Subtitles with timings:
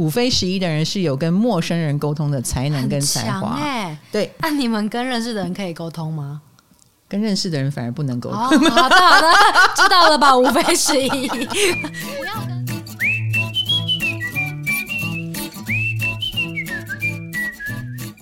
[0.00, 3.58] 五非十一的人是有跟陌生人沟通的才能跟才华。
[3.60, 6.40] 哎，对，那、啊、你们跟认识的人可以沟通吗？
[7.06, 8.40] 跟认识的人反而不能沟通。
[8.40, 9.26] 哦、好的，好的，
[9.76, 10.34] 知道了吧？
[10.34, 11.28] 五非十一。
[11.28, 12.64] 不要跟。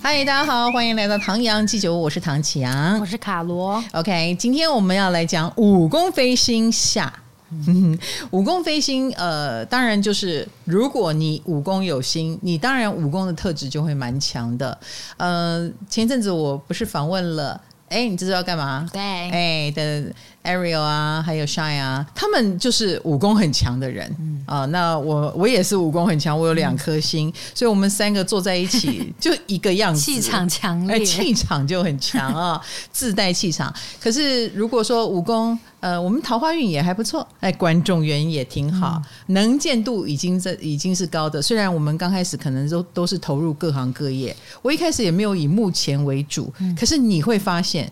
[0.03, 3.81] 嗨，大家好，欢迎来到唐阳鸡酒屋，我是唐启阳，我是卡罗。
[3.93, 7.13] OK，今天我们要来讲五功飞星下。
[7.51, 7.99] 嗯，
[8.31, 14.79] 武功飞星，呃，当然就是如果你武功有心，你当然武功的特质就会蛮强的。
[15.17, 17.61] 呃，前阵子我不是访问了。
[17.89, 18.87] 哎，你这是要干嘛？
[18.93, 20.13] 对，哎的
[20.49, 24.67] Ariel 啊，还有 Shine 啊，他们就是武功很强的人啊、嗯呃。
[24.69, 33.73] 那我我也是武功很强，我有两颗星、嗯，所以我们三个坐在一起 就一个样子，气场强烈，气场就很强啊， 自带气场。
[34.01, 41.41] 可是如果说武功，呃，我们桃花运也还不错，哎，观众缘也挺好，嗯、能见度已经在已经是高的。
[41.41, 47.91] 虽然我们刚开始可能都都是投入各行各业，我一开始也没有以目前为主，嗯、可是你会发现，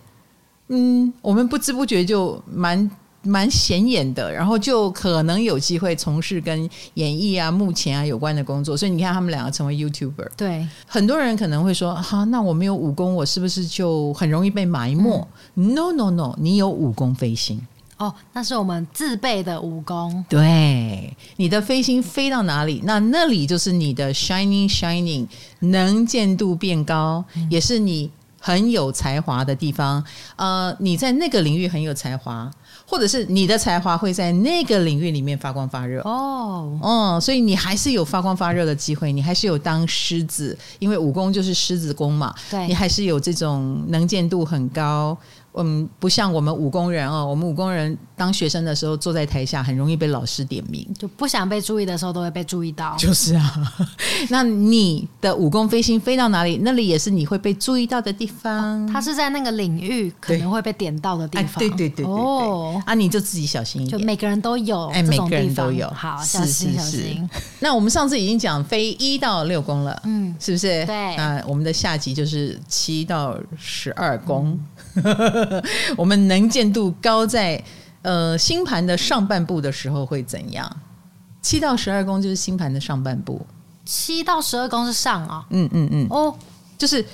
[0.69, 2.91] 嗯，我们不知不觉就蛮
[3.23, 8.77] 蛮显眼的，然后就可能有机会从事跟演艺啊、目前啊有关的工作。
[8.77, 17.61] 所以你看，他们两个成为 YouTuber，对很多人可能会说，哈、啊，那我没有武功，我是不是就很容易被埋没、嗯、？No No No，你有武功飞星。
[17.99, 20.23] 哦，那是我们自备的武功。
[20.29, 25.27] 对，你的飞星飞到哪里，那那里就是你的 shining shining，
[25.61, 28.11] 能见度变高，嗯、也是你
[28.47, 30.01] 很有才华的地方。
[30.37, 32.49] 呃，你在那个领域很有才华，
[32.87, 36.01] 或者是你的才华会在那个领域里面发光发热。
[36.03, 42.33] 哦，哦，所以你还是有发光发热的机会，你还是有当狮子，因为武功就是狮子功嘛。
[42.49, 45.19] 对，你还是有这种能见度很高。
[45.57, 52.95] 嗯，不像我们武工人哦，我们武工人当学生的时候坐在台下，很容易被老师点名，就不想被注意的时候都会被注意到。
[52.97, 53.75] 就是啊，
[54.31, 58.87] 那你的武功飞行飞到哪里，那里也是你会被注意到的地方。
[58.87, 61.59] 他、哦、是在那个领域可能会被点到的地方。
[61.59, 63.99] 对对对对对，哦，啊，你就自己小心一点。
[63.99, 65.89] 就每个人都有，哎，每个人都有。
[65.91, 67.29] 好，小心小心。
[67.61, 70.85] 那我们上次已经讲飞一到六宫了，嗯，是不是？
[70.85, 71.17] 对。
[71.17, 74.49] 那我们的下集就是七到十二宫。
[74.49, 74.61] 嗯
[75.97, 77.63] 我们能见度高在
[78.03, 80.71] 呃星盘的上半部的时候会怎样？
[81.43, 83.47] 七到十二宫就是星盘的上半部。
[83.85, 85.47] 七到十二宫是上啊？
[85.51, 86.07] 嗯嗯嗯。
[86.11, 86.37] 哦，
[86.77, 87.05] 就是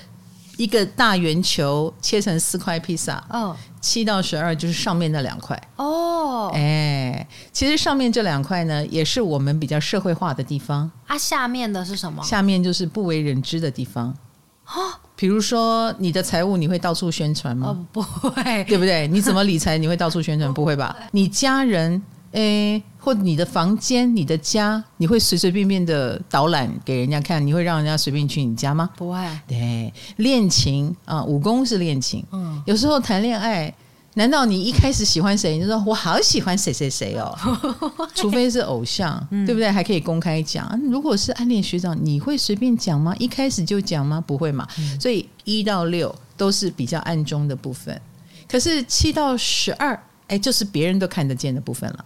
[0.57, 3.23] 一个大圆球切成四块披萨。
[3.29, 3.55] 哦。
[3.81, 5.61] 七到十二就是上面那两块。
[5.77, 6.51] 哦。
[6.55, 10.91] 哎，其实上面这两块呢，也是我们比较社会化的地方。
[11.07, 12.23] 啊，下面的是什么？
[12.25, 14.17] 下面就是不为人知的地方。
[15.23, 17.69] 比如说你的财务，你会到处宣传吗？
[17.69, 19.07] 哦，不会， 对不对？
[19.07, 19.79] 你怎么理财？
[19.79, 20.53] 你会到处宣传？
[20.53, 20.97] 不会吧？
[21.13, 22.03] 你家人，
[22.33, 27.47] 诶，或你的房间、你的家，你会随随便便的导览给人家看？
[27.47, 28.91] 你会让人家随便去你家吗？
[28.97, 29.19] 不会。
[29.47, 32.25] 对，恋情啊，武功是恋情。
[32.33, 33.73] 嗯，有时候谈恋爱。
[34.15, 37.35] 难道你一开始喜欢谁，你就说我好喜欢谁谁谁哦？
[38.15, 39.71] 除非是偶像，嗯，对不对？
[39.71, 40.79] 还可以公开讲。
[40.91, 43.15] 如果是暗恋学长，你会随便讲吗？
[43.19, 44.23] 一开始就讲吗？
[44.25, 44.69] 不会嘛。
[44.79, 47.99] 嗯，所以一到六都是比较暗中的部分，
[48.47, 52.05] 可是七到十二，哎，就是别人都看得见的部分了。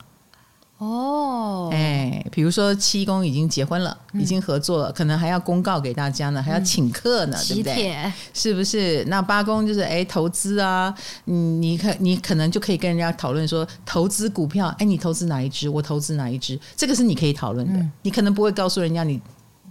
[0.79, 8.13] 哦，哎，比如说七公已经结婚了，嗯，已经合作了，可能还要公告给大家呢，还要请客呢，嗯，对不对？
[8.35, 9.03] 是不是？
[9.07, 10.95] 那八公就是哎，投资啊，
[11.25, 15.67] 嗯，你可你可能就可以跟人家讨论说，投资股票，哎，你投资哪一只？
[15.67, 16.61] 我投资哪一只？
[16.77, 19.21] 这个是你可以讨论的，嗯，你可能不会告诉人家你。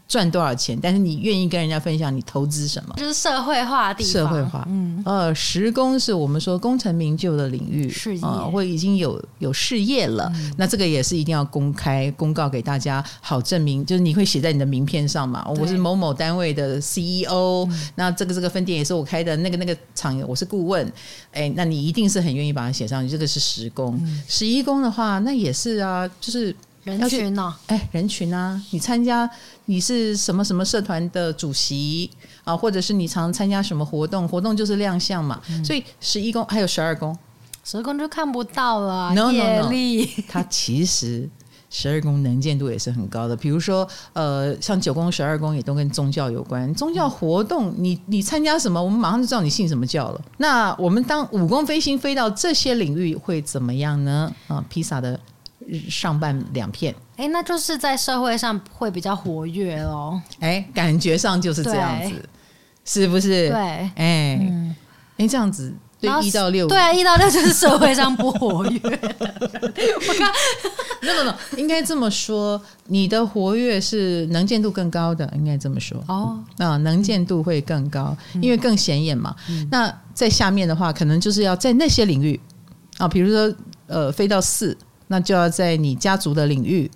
[0.08, 0.78] 赚多少钱？
[0.82, 2.94] 但是你愿意跟人家分享你投资什么？
[2.96, 4.14] 就是社会化地方。
[4.14, 10.54] 社会化，嗯，呃，十工是我们说功成名就的领域，事业，呃、或已经有有事业了，嗯。
[10.58, 15.44] 那这个也是一定要公开公告给大家，好证明，就是你会写在你的名片上嘛。
[15.60, 20.92] 我是某某单位的 CEO，嗯，那这个这个分店也是我开的，那个那个厂我是顾问。
[21.32, 23.10] 哎，那你一定是很愿意把它写上去。
[23.10, 26.56] 这个是十宫，嗯，十一宫的话，那也是啊，就是。
[26.86, 27.56] 人群呢？
[27.66, 28.62] 哎，人群啊！
[28.70, 29.28] 你参加
[29.66, 32.08] 你是什么什么社团的主席
[32.44, 32.56] 啊？
[32.56, 34.28] 或者是你常参加什么活动？
[34.28, 35.42] 活动就是亮相嘛。
[35.50, 37.18] 嗯、所以十一宫还有十二宫，
[37.64, 39.12] 十二宫就看不到了。
[39.16, 41.28] No no no，它其实
[41.72, 43.36] 十二宫能见度也是很高的。
[43.36, 46.72] 比如说，呃，像九宫、十二宫也都跟宗教有关。
[46.76, 50.22] 宗教活动，你你参加什么，我们马上就知道你信什么教了。
[50.38, 54.32] 那我们当五宫飞星飞到这些领域会怎么样呢？
[54.48, 55.20] 啊，披萨的。
[55.90, 60.20] 上半两片，哎，那就是在社会上会比较活跃喽。
[60.40, 62.30] 哎，感觉上就是这样子，
[62.86, 63.50] 是不是？
[63.50, 64.40] 对，哎，哎、
[65.18, 68.80] 嗯，这样子，对，一到六，对啊，一到六就是社会上不活跃。
[68.82, 70.32] 我看
[71.02, 75.98] ，no no no，应该这么说，你的活跃是能见度更高的，应该这么说。
[76.08, 79.36] 哦，啊，能见度会更高，嗯、因为更显眼嘛。
[79.50, 82.40] 嗯、那在下面的话，可能就是要在那些领域
[82.98, 83.56] 啊，比如说
[83.88, 84.76] 呃，飞到四，
[85.08, 86.90] 那就要在你家族的领域、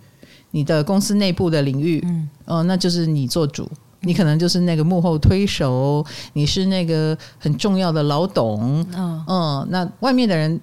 [0.52, 3.70] 你的公司内部的领域，嗯，哦、呃，那就是你做主。
[4.02, 10.58] 你可能就是那个幕后推手，你是那个很重要的老董，嗯，嗯，那外面的人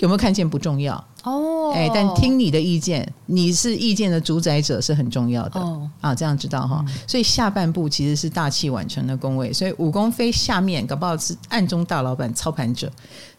[0.00, 0.94] 有没有看见不重要？
[1.22, 5.60] 哦，哎，但听你的意见，你是意见的主宰者是很重要的。
[5.60, 12.90] 哦，啊，这样知道哈，嗯、所以下半部其实是大器晚成的宫位，所以五宫飞下面搞不好是暗中大老板操盘者，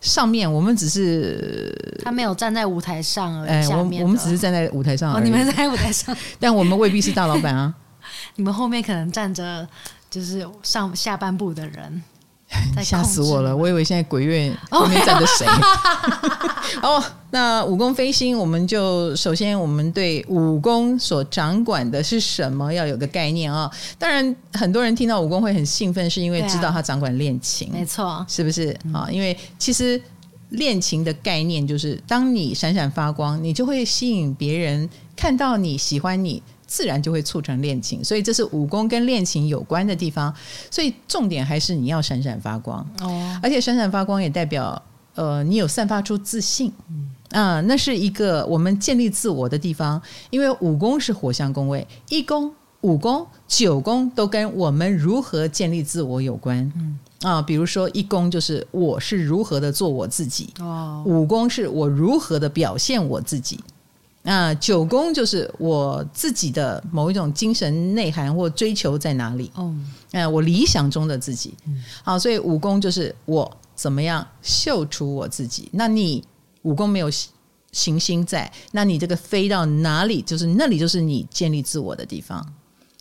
[0.02, 1.74] 上面我们只是
[2.04, 7.74] 他没有站在舞台上而已，哎，我我们只是站在舞台上而已，哦，你们在舞台上， 但我们未必是大老板啊。
[8.36, 9.68] 你们后面可能站着
[10.10, 12.04] 就是上下半部的人，
[12.84, 13.56] 吓死我了！
[13.56, 15.46] 我以为现在鬼月后面站着谁？
[16.82, 23.72] 哦， 那武功飞星，我们就首先我们对武功所掌管的是什么要有个概念啊、哦。
[23.98, 29.06] 当然，很多人听到武功会很兴奋，是因为知道他掌管恋情，没错，是不是啊？
[29.08, 30.00] 嗯、因为其实
[30.50, 36.42] 恋情的概念就是，当你闪闪发光，你就会吸引别人看到你喜欢你。
[36.68, 40.34] 自然就会促成恋情，所以这是武功跟恋情有关的地方。
[40.70, 42.86] 所以重点还是你要闪闪发光。
[43.02, 44.82] 哦，而且闪闪发光也代表
[45.16, 47.10] 呃，你有散发出自信，嗯。
[47.32, 50.02] 啊，那是一个我们建立自我的地方。
[50.30, 52.52] 因为五宫是火象宫位，一宫、
[52.82, 57.00] 五宫、九宫都跟我们如何建立自我有关，嗯。
[57.22, 60.54] 啊，比如说一宫就是我是如何的做我自己。
[60.60, 63.60] 哦，五宫是我如何的表现我自己。
[64.28, 69.52] 那九宫就是我自己的某一种精神内涵或追求在哪里？
[69.54, 69.72] 哦，
[70.14, 71.54] 嗯，我理想中的自己。
[72.04, 75.70] 好，所以五宫就是我怎么样秀出我自己。
[75.74, 76.24] 那你
[76.64, 77.08] 五宫没有
[77.72, 80.24] 行星在，那你这个飞到哪里？
[80.24, 82.44] 就是那里就是你建立自我的地方。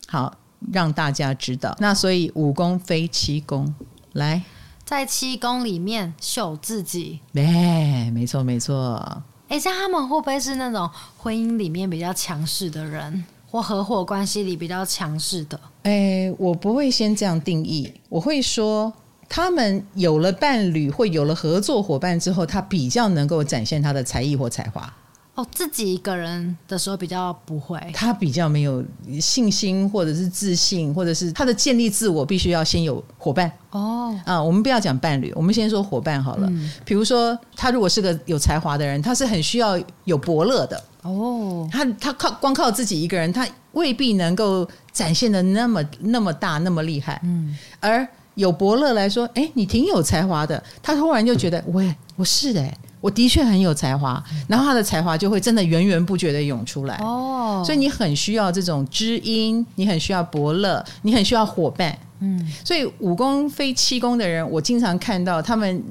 [0.06, 0.36] 好，
[0.72, 1.74] 让大家知道。
[1.80, 3.74] 那所以五宫飞七宫，
[4.12, 4.42] 来
[4.84, 7.20] 在七宫里面秀自己。
[7.32, 9.22] 哎，没错，没错。
[9.48, 10.88] 哎，像他们会不会是那种
[11.18, 15.60] 婚姻里面比较强势的人，或合伙关系里比较强势的？
[15.82, 18.92] 哎，我不会先这样定义，我会说
[19.28, 24.92] 他们有了伴侣或有了合作伙伴之后，他比较能够展现他的才艺或才华。
[25.34, 28.84] 哦，自己一个人的时候比较不会，他比较没有
[29.20, 33.50] 信心，或者是自信，或者是他的建立自我必须要先有伙伴。
[33.70, 36.46] 哦，啊，我们不要讲伴侣，我们先说伙伴好了。
[36.50, 40.80] 嗯，比如说，他如果是个有才华的人，他是很需要有伯乐的。
[41.02, 47.20] 哦，他他靠光靠自己一个人，他未必能够展现的那么那么大那么厉害。
[47.24, 52.64] 嗯，而有伯乐来说，哎，你挺有才华的，他突然就觉得，喂，我是的。
[53.04, 56.96] 我的确很有才华，然后他的才华就会真的源源不绝的涌出来。
[57.02, 61.94] 哦，所以你很需要这种知音，你很需要伯乐，你很需要伙伴。
[62.20, 65.84] 嗯，所以武功非七功的人，我经常看到他们，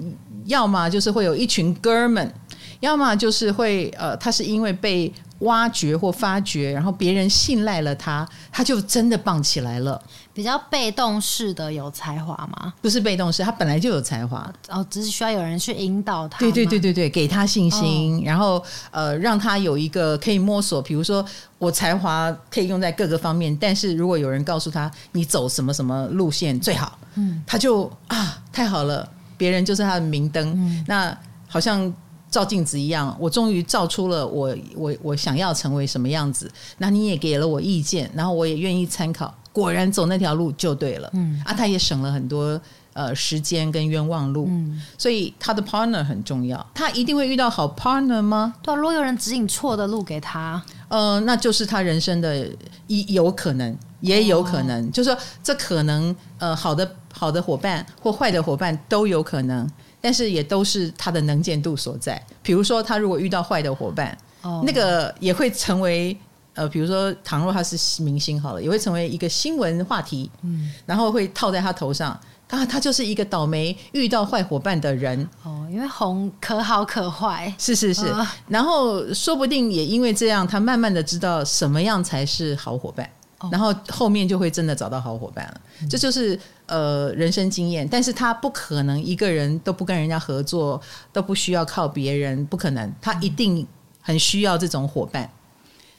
[0.46, 2.34] 要么就是会有一群哥们，
[2.80, 10.02] 要么就是会呃，他是因为被挖掘或发掘，然后别人信赖了他，他就真的棒起来了。
[10.34, 12.74] 比较被动式的有才华吗？
[12.82, 16.40] 不是被动式，他本来就有才华，哦，只是需要有人去引导他。
[16.40, 20.82] 对对对对对，给他信心，哦、然后呃，让他有一个可以摸索。
[20.82, 21.24] 比如说，
[21.60, 30.52] 我才华可以用在各个方面，但是如果有人告诉他你走什么什么路线最好，嗯，他就啊，太好了，别人就是他的明灯。
[30.56, 31.16] 嗯、那
[31.48, 31.94] 好像
[32.32, 36.52] 照镜子一样，我终于照出了我我我想要成为什么样子。
[36.80, 39.32] 那你也给了我意见，然后我也愿意参考。
[39.54, 41.42] 果然走那条路就对了，嗯。
[41.46, 42.60] 啊，他也省了很多
[42.94, 48.54] 呃时间跟冤枉路，嗯，所以他的 partner 很重要，他一定会遇到好 partner 吗？
[48.62, 52.46] 对啊，如果有人指引错的路给他，呃，那就是他人生的
[52.88, 59.70] 一有可能，也有可能，哦、就是说这可能呃好的好的伙伴或坏的伙伴都有可能，
[60.02, 62.22] 但是也都是他的能见度所在。
[62.42, 66.18] 比如说他如果遇到坏的伙伴，哦，那个也会成为。
[66.56, 75.28] 呃，比如说，倘若他是明星好了，也会成为一个新闻话题，嗯，然后会套在他头上，他他就是一个倒霉遇到坏伙伴的人。
[75.42, 90.80] 哦，因为红可好可坏，是是是，呃、然后说不定也因为这样，他慢慢的知道什么样才是好伙伴，哦、然后后面就会真的找到好伙伴了，嗯、这就是呃人生经验，但是他不可能一个人都不跟人家合作，
[91.12, 93.66] 都不需要靠别人，不可能，他一定
[94.02, 95.28] 很需要这种伙伴。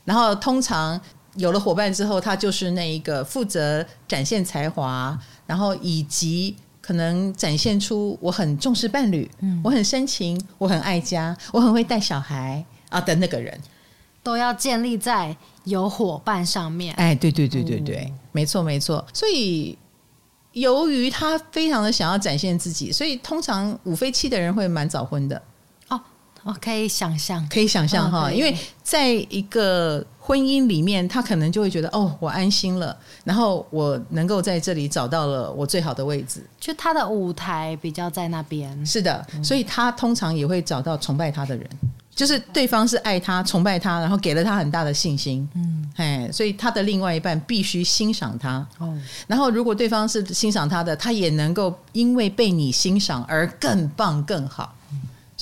[0.05, 1.01] 然后通常
[1.37, 13.59] 有了伙伴之后，他就是那一个负责展现才华，然后以及可能展现出我很重视伴侣，嗯，我很深情，我很爱家，我很会带小孩啊的那个人，
[14.23, 15.35] 都要建立在
[15.65, 16.95] 有伙伴上面。
[16.97, 19.05] 哎，对对对对对，嗯、没错没错。
[19.13, 19.77] 所以，
[20.53, 25.41] 由于他非常的想要展现自己，所以通常五飞七的人会蛮早婚的。
[26.45, 38.85] 哦，可以想象，可以想象哈，因为在一个婚姻里面，他可能就会觉得哦，我安心了，然后我能够在这里找到了我最好的位置，就他的舞台比较在那边。
[38.85, 41.67] 是的，所以他通常也会找到崇拜他的人，
[42.15, 45.49] 就是对方是爱他、崇拜他，然后给了他很大的信心。
[45.55, 48.67] 嗯，哎，所以他的另外一半必须欣赏他。
[48.79, 48.95] 哦，
[49.27, 54.75] 然后如果对方是欣赏他的，他也能够因为被你欣赏而更棒、更好。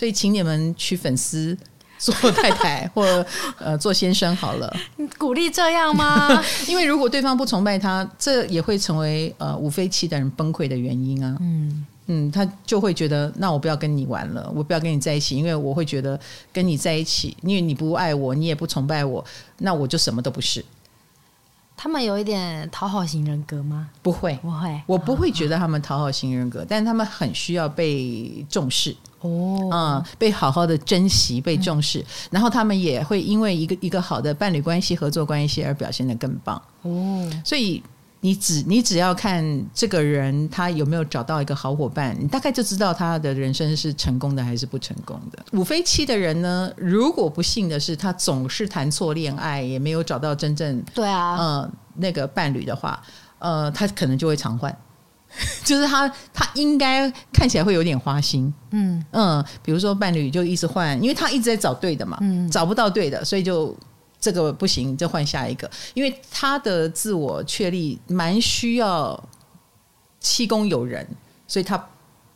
[0.02, 1.56] 所以，请你们娶粉丝
[1.96, 3.24] 做太太 或
[3.56, 4.76] 呃做先生好了。
[4.96, 6.42] 你鼓励这样吗？
[6.66, 11.36] 因为如果对方不崇拜他，这也会成为呃五非期的人崩溃的原因啊。
[11.38, 16.18] 嗯嗯，他就会觉得，那我不要跟你玩了，我不要跟你在一起，因为我会觉得
[16.52, 19.24] 跟你在一起，因为你不爱我，你也不崇拜我，
[19.58, 20.64] 那我就什么都不是。
[21.82, 23.88] 他们有一点讨好型人格吗？
[24.02, 28.94] 不会，不会，我不会觉得他们讨好型人格，但是他们很需要被重视。
[29.18, 36.62] 哦，嗯，被好好的珍惜，被重视，嗯、然后他们也会因为一个一个好的伴侣关系、合作关系而表现得更棒。
[36.82, 37.82] 哦，所以
[38.24, 45.44] 你只你只要看这个人他有没有找到一个好伙伴，你大概就知道他的人生是成功的还是不成功的。
[45.52, 53.02] 五飞七的人呢，如果不幸的是他总是谈错恋爱，也没有找到真正对啊，嗯，那个伴侣的话，
[53.40, 54.74] 呃，他可能就会常换。
[55.64, 63.74] 就是他，他应该看起来会有点花心，嗯嗯，比如说伴侣就一直换，因为他一直在找对的嘛，嗯，找不到对的，所以就
[64.22, 69.22] 这个不行，就换下一个，因为他的自我确立蛮需要
[70.18, 71.06] 七公有人，
[71.46, 71.88] 所以他。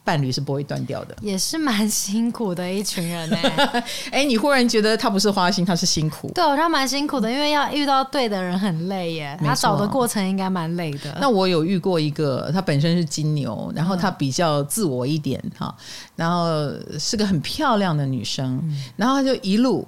[0.06, 3.66] 伴侣是不会断掉的，也是蛮辛苦的一群人哎、欸。
[4.06, 6.30] 哎、欸，你忽然觉得他不是花心，他是辛苦。
[6.32, 9.36] 对，他蛮辛苦的，因为要遇到对的人很累耶。
[9.42, 11.18] 他找的过程应该蛮累的。
[11.20, 15.76] 那我有遇过一个，他本身是金牛，然后他比较自我一点哈，
[16.14, 18.62] 然后是个很漂亮的女生，
[18.94, 19.84] 然后他就一路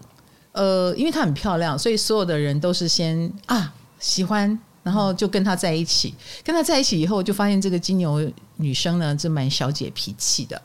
[0.58, 4.58] 呃，因为她很漂亮，所以所有的人都是先啊喜欢。
[4.84, 10.62] 然后就跟他在一起，跟他在一起以后，就发现这个金牛女生呢，是蛮小姐脾气的，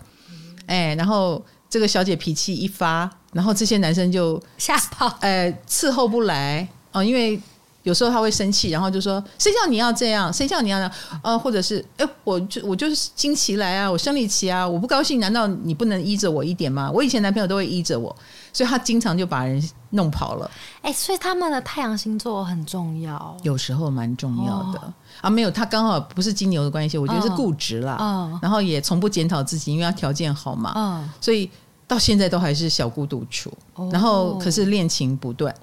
[0.66, 7.38] 哎，然后这个小姐脾气一发，然后这些男生就吓跑，哎，伺候不来哦，因为
[7.82, 10.32] 有时候他会生气，然后就说：“谁叫你要这样？
[10.32, 16.90] 谁叫你要这样？”呃，或者是：“哎，我就我就是经期来啊，我生理期啊，我不高兴，难道你不能依着我一点吗？
[16.90, 18.16] 我以前男朋友都会依着我。”
[18.54, 20.50] 所以他经常就把人弄跑了。
[20.84, 25.30] 哎、欸，所以他们的太阳星座很重要，有时候蛮重要的、哦、啊。
[25.30, 27.98] 没有，他刚好不是金牛的关系，我觉得是固执啦。
[28.00, 30.72] 嗯、哦，然后也从不检讨自己，因为他条件好嘛。
[30.76, 31.50] 嗯、哦，所以
[31.88, 33.52] 到现在都还是小孤独处。
[33.74, 35.54] 哦、然后可是恋情不断，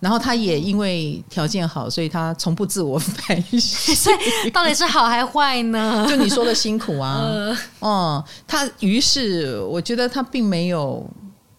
[0.00, 3.60] 然后他也因为条件好，所以他从不自我反省。
[3.96, 4.12] 所
[4.44, 6.06] 以到底是好还坏呢？
[6.08, 7.20] 就你说的辛苦啊。
[7.24, 11.06] 嗯，嗯，他于是我觉得他并没有。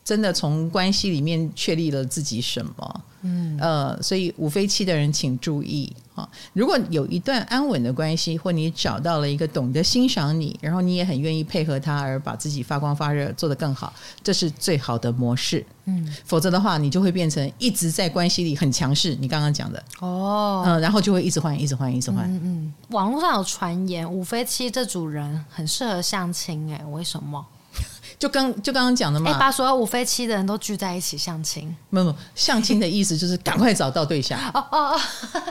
[0.05, 3.01] 真的从关系里面确立了自己什么？
[3.23, 6.29] 嗯，呃，所以五飞七的人请注意啊！
[6.53, 15.65] 如果有一段安稳的关系，或你找到了一个懂得欣赏你，然后你也很愿意配合他，而把自己发光发热做得更好，这是最好的模式。
[15.85, 19.15] 嗯，否则的话，你就会变成一直在关系里很强势。
[19.19, 22.31] 你刚刚讲的哦，嗯、呃，然后就会一直换，一直换，一直换。
[22.31, 22.73] 嗯嗯。
[22.89, 27.43] 网络上有传言，五飞七这组人很适合相亲，哎，为什么？
[28.17, 31.75] 就刚就刚刚讲的嘛，把所有五飞七的人都聚在一起相亲。
[31.89, 34.39] 没有，相亲的意思就是赶快找到对象。
[34.53, 34.99] 哦哦哦，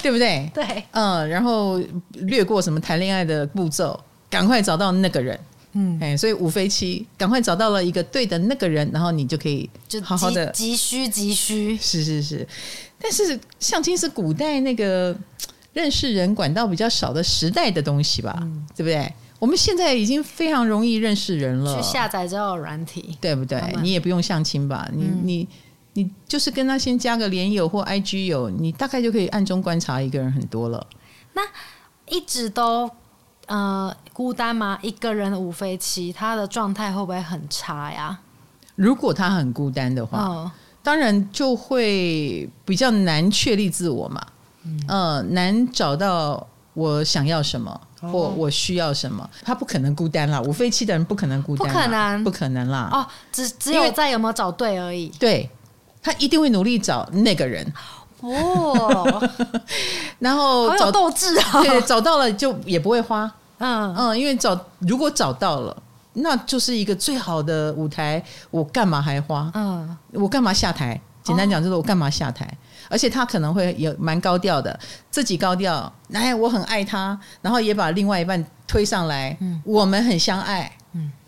[0.03, 0.51] 对不对？
[0.55, 1.79] 对，嗯，然后
[2.13, 3.99] 略过什么谈恋爱的步骤，
[4.31, 5.39] 赶快找到那个人。
[5.77, 11.77] 嗯，哎，所以五飞七赶快找到了一个对的那个人，然后你就可以就好好的急需急需。
[11.77, 12.47] 是是是，
[13.01, 15.15] 但是相亲是古代那个
[15.73, 18.39] 认识人管道比较少的时代的东西吧？
[18.41, 19.13] 嗯，对不对？
[19.45, 23.63] 我们现在已经非常容易认识人了，去下载交友软体，对不对？
[23.83, 24.89] 你也不用相亲吧？
[24.91, 25.49] 你、嗯、你
[25.93, 30.87] 你就是跟他先加个连友或 IG 友，你大概就可以暗中观察一个人很多了。
[31.35, 31.43] 那
[32.09, 32.91] 一直都
[33.45, 34.79] 呃孤单吗？
[34.81, 38.19] 一个人五飞七，他的状态会不会很差呀？
[38.77, 40.51] 如果他很孤单的话，哦、
[40.83, 44.27] 当然就会比较难确立自我嘛。
[44.65, 47.79] 嗯、呃，难找到我想要什么。
[48.13, 50.41] 或我需要什么，他不可能孤单啦。
[50.41, 52.89] 五飞七的人不可能孤单，不可能，不可能啦。
[52.93, 55.09] 哦，只只有在有没有找对而已。
[55.19, 55.49] 对，
[56.03, 57.67] 他一定会努力找那个人。
[58.21, 59.31] 哦，
[60.19, 61.63] 然后好有斗志啊！
[61.63, 65.77] 对，找到了就也不会花，嗯嗯，因为找如果找到了，
[66.15, 69.51] 那就是一个最好的舞台，我干嘛还花？
[69.53, 70.99] 嗯，我干嘛下台？
[71.23, 72.47] 简单讲就是我干嘛下台？
[72.89, 74.79] 而且他可能会有蛮高调的，
[75.11, 80.84] 自己高调，哎，我很爱他，然后也把另外一半推上来，嗯，我们很相爱，嗯。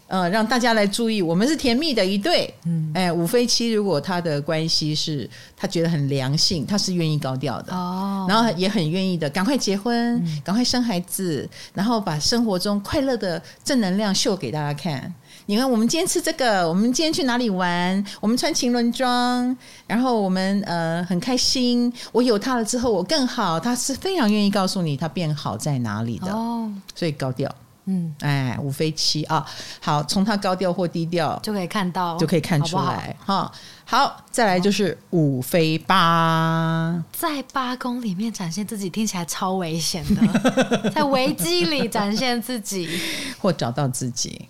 [0.09, 2.53] 呃，让大家来注意，我们是甜蜜的一对。
[2.65, 15.13] 嗯，哎，五飞七，如果他的关系是他觉得很良性，他是愿意高调的哦，然后也很愿意的，赶快结婚，嗯、赶快生孩子，然后把生活中快乐的正能量秀给大家看。
[15.49, 18.05] 你看，我们今天吃这个，我们今天去哪里玩？
[18.21, 21.93] 我们穿情人装，然后我们呃很开心。
[22.11, 23.61] 我有他了之后，我更好。
[23.61, 27.53] 他是非常愿意告诉你他变好在哪里的哦，所以高调。
[27.87, 29.47] 嗯，哎，五飞七啊，
[29.81, 33.51] 好，从他高调或低调就可以看到，就可以看出来哈。
[33.85, 42.89] 好，再来就是五飞八，在八宫里面展现自己，听起来超危险的，在危机里展现自己，
[43.41, 44.49] 或找到自己，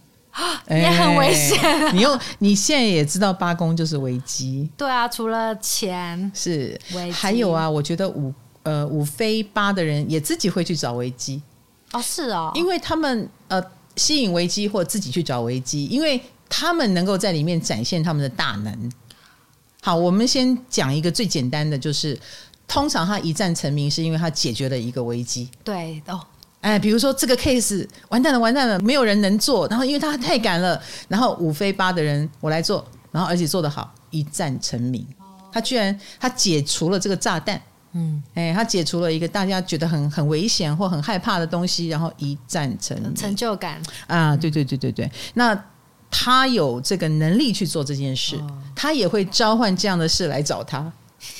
[0.70, 1.58] 也很危险。
[1.62, 11.42] 哎、你用你现在也知道八宫就是危机，对啊，除了钱是危机，还有啊，我觉得五呃五飞八的人也自己会去找危机。
[11.96, 13.62] 哦，是啊、哦，因为他们呃
[13.96, 18.92] 吸引危机或自己去找危机，因为他们能够在里面展现他们的大能。
[19.80, 22.18] 好，我们先讲一个最简单的，就是
[22.68, 25.48] 通常他一战成名是因为他解决了一个危机。
[25.64, 26.20] 对哦，
[26.60, 35.06] 哎，比如说这个 case 完蛋了，完蛋了，没有人能做，然后因为他太赶了，然后五飞八的人我来做，然后而且做得好，一战成名。
[35.50, 37.62] 他居然他解除了这个炸弹。
[37.98, 43.80] 嗯，哎，他解除了一个大家觉得很很危险或很害怕的东西，然后一战成成就感。
[44.06, 45.10] 啊，对对对对对。
[45.32, 45.58] 那
[46.10, 50.92] 他有这个能力去做这件事，哦、他也会召唤这样的事来找他，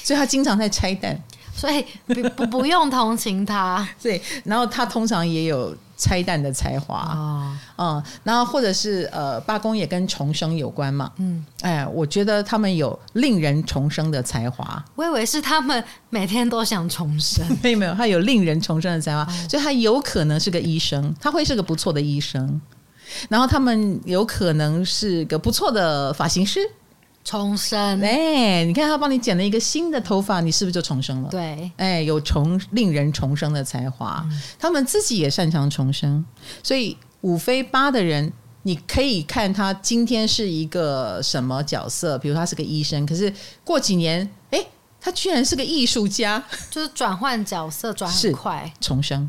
[0.03, 1.23] 所以他经常在拆弹，
[1.57, 3.89] 所以不不不用同情他。
[4.01, 5.77] 对，然后他通常也有。
[5.99, 14.85] 拆弹的才华啊，嗯，然后或者是呃，八公也跟重生有关嘛，嗯，哎，我觉得他们有令人重生的才华。
[14.95, 22.61] 我以为是他们每天都想重生， 没有没有，他有令人重生的才华，哦、所以他有可能是个医生，他会是个不错的医生。
[23.31, 26.61] 然后他们有可能是个不错的发型师。
[27.27, 31.29] 重生，哎，你看他帮你剪了一个新的头发，你是不是就重生了？
[31.29, 36.25] 对，哎，有重令人重生的才华，嗯、他们自己也擅长重生，
[36.63, 43.33] 所以五飞八的人，你可以看他今天是一个什么角色，比如他是个医生，可是
[43.65, 44.65] 过几年，哎，
[45.01, 49.29] 他居然是个艺术家，就是转换角色转很快，重生。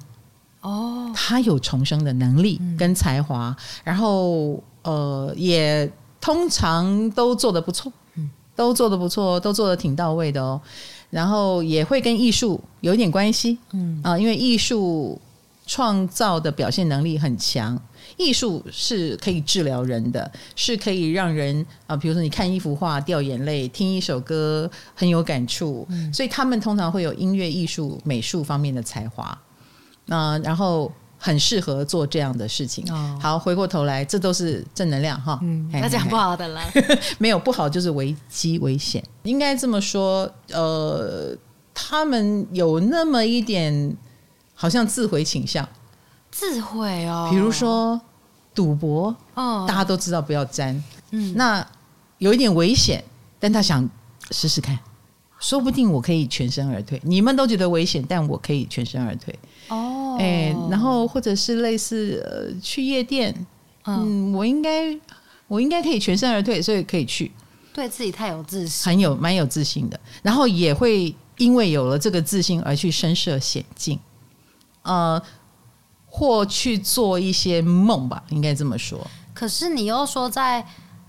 [0.62, 3.56] 哦，他有重生的能力跟才华，嗯、
[3.86, 5.92] 然后呃也。
[6.20, 10.60] 通常都做的不错，嗯，都做的不错，都做的挺到位的哦。
[11.10, 15.20] 然后也会跟艺术有一点关系，嗯啊，因为艺术
[15.66, 17.80] 创造的表现能力很强，
[18.18, 29.38] 艺术是可以治疗人的，是可以让人啊，比如说你看一幅画掉眼泪，听一首歌很有感触，嗯，所以他们通常会有音乐、艺术、美术方面的才华，
[30.10, 30.92] 啊，然后。
[31.18, 32.86] 很适合做这样的事情。
[32.92, 35.40] 哦、好，回过头来，这都是正能量哈。
[35.42, 36.62] 嗯，那讲不好的了，
[37.18, 39.04] 没有不好，就是危机危险。
[39.24, 41.36] 应该这么说，呃，
[41.74, 43.96] 他们有那么一点，
[44.54, 45.68] 好像自毁倾向。
[46.30, 48.00] 自毁哦，比如说
[48.54, 50.84] 赌博，哦，大家都知道不要沾。
[51.12, 51.66] 嗯，那
[52.20, 53.04] 有一点危险，
[53.40, 53.90] 但他想
[54.30, 54.78] 试试看，
[55.40, 57.02] 说不定我可以全身而退。
[57.04, 59.34] 你们都觉得危险，但我可以全身而退。
[59.70, 63.34] 哦，哎，然后或者是类似呃去夜店，
[63.86, 64.98] 嗯，我应该
[65.48, 67.32] 我应该可以全身而退，所以可以去，
[67.74, 74.00] 对自己太有自信，很有蛮有自信的，然后也会因为有了这个自信而去身涉险境，
[74.84, 75.22] 呃，
[76.06, 79.06] 或去做一些梦吧，应该这么说。
[79.34, 80.66] 可是你又说在。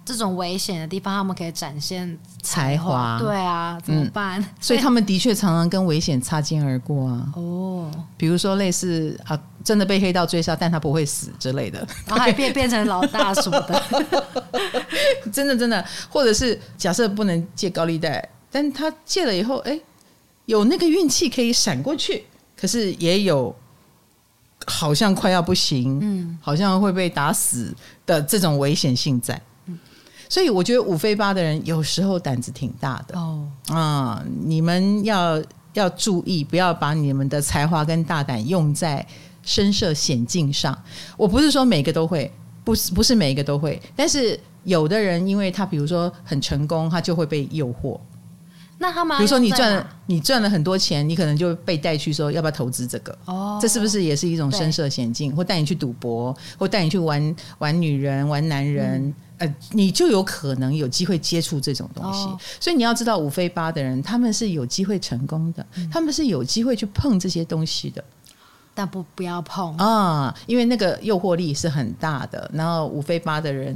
[0.09, 3.19] 这种危险的地方，他们可以展现才华。
[3.19, 4.41] 对啊，怎么办？
[4.41, 7.31] 嗯、所以他们的确常常跟危险擦肩而过啊。
[7.37, 13.83] 哦，比如说类似啊，真的被黑道追杀，但他不会死之类的，然后还变变成老大什么的。
[15.31, 19.79] 真的真的，或者是假设不能借高利贷，但他借了以后，哎，
[20.47, 22.25] 有那个运气可以闪过去，
[22.59, 23.55] 可是也有
[24.67, 27.75] 好像快要不行，嗯，好像会被打死
[28.07, 29.39] 的这种危险性在。
[30.29, 39.05] 所以我觉得五飞八的人有时候胆子挺大的哦，啊、嗯，你们要要注意，不要把你们的才华跟大胆用在
[39.43, 40.77] 深涉险境上。
[41.17, 42.31] 我不是说每个都会，
[42.65, 47.99] 不是不是每一个都会，但是有的人因为他比如说很成功，他就会被诱惑。
[48.81, 53.17] 那他们比如说你赚了你赚了很多钱，你可能就被带去说要不要投资这个？
[53.25, 55.35] 哦，这是不是也是一种深色险境？
[55.35, 59.03] 或带你去赌博，或带你去玩玩女人、玩男人？
[59.03, 68.03] 嗯呃，你就有可能有机会接触这种东西，哦、所以你要知道五非八的人，他们是有机会成功的，嗯、他们是有机会去碰这些东西的，
[68.75, 69.77] 但不不要碰。
[69.77, 72.51] 啊，因为那个诱惑力是很大的。
[72.53, 73.75] 然后五非八的人，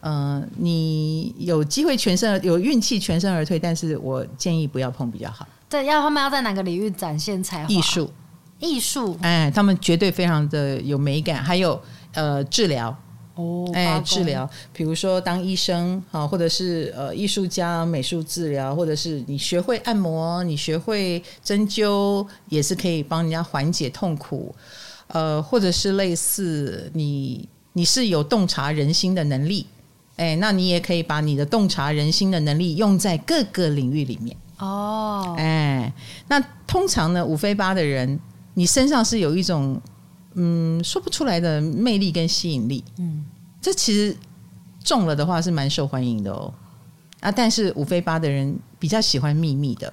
[0.00, 5.46] 嗯、呃，你有机会全身有运气全身而退，但是我建议不要碰比较好。
[5.68, 8.10] 对，要他们要在哪个领域展现才艺术，
[8.60, 11.80] 艺术，哎，他们绝对非常的有美感，还有
[12.14, 12.94] 呃治疗。
[13.34, 24.54] 哦，哎，治疗，比如说当医生啊，或者是呃艺术家、美术治疗，或者是你学会按摩，你学会针灸，也是可以帮人家缓解痛苦。
[25.06, 29.66] 呃，或者是类似你你是有洞察人心的能力，
[30.16, 34.36] 哎，那你也可以把你的洞察人心的能力用在各个领域里面。
[34.58, 35.90] 哦，哎，
[36.28, 38.20] 那通常呢，五非八的人，
[38.52, 39.80] 你身上是有一种。
[40.34, 43.24] 嗯，说不出来的魅力跟吸引力，嗯，
[43.60, 44.16] 这其实
[44.82, 46.52] 中了的话是蛮受欢迎的哦。
[47.20, 49.92] 啊，但是五飞八的人比较喜欢秘密的，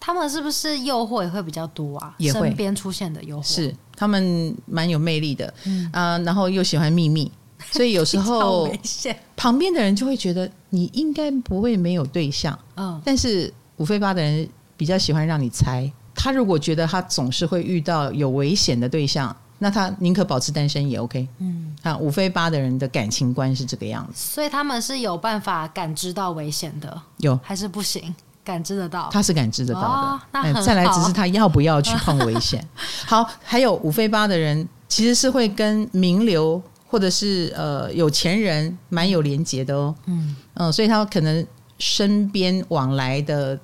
[0.00, 2.14] 他们是不是诱惑也会比较多啊？
[2.16, 2.48] 也会。
[2.48, 3.42] 身边出现的诱惑。
[3.46, 5.90] 是他们蛮有魅力的，嗯。
[5.92, 7.30] 啊，然后又喜欢秘密，
[7.70, 8.72] 所以有时候
[9.36, 19.36] 旁边的人就会觉得你应该不会没有对象，嗯，但是五飞八的人比较喜欢让你猜，他如果觉得他总是会遇到有危险的对象。
[19.62, 28.12] 那他宁可保持单身也 OK，嗯，啊，五非八的人的感情观是这个样子，所以他们是有办法感知到危险的，有还是不行？
[28.42, 29.08] 感知得到？
[29.12, 29.86] 他是感知得到的。
[29.86, 30.62] 哦，那。
[30.64, 32.66] 再来只是他要不要去碰危险。
[33.06, 41.46] 好，还有五非八的人其实是会跟名流或者是呃有钱人蛮有连结的哦，嗯嗯，呃，所以他可能
[41.78, 43.56] 身边往来的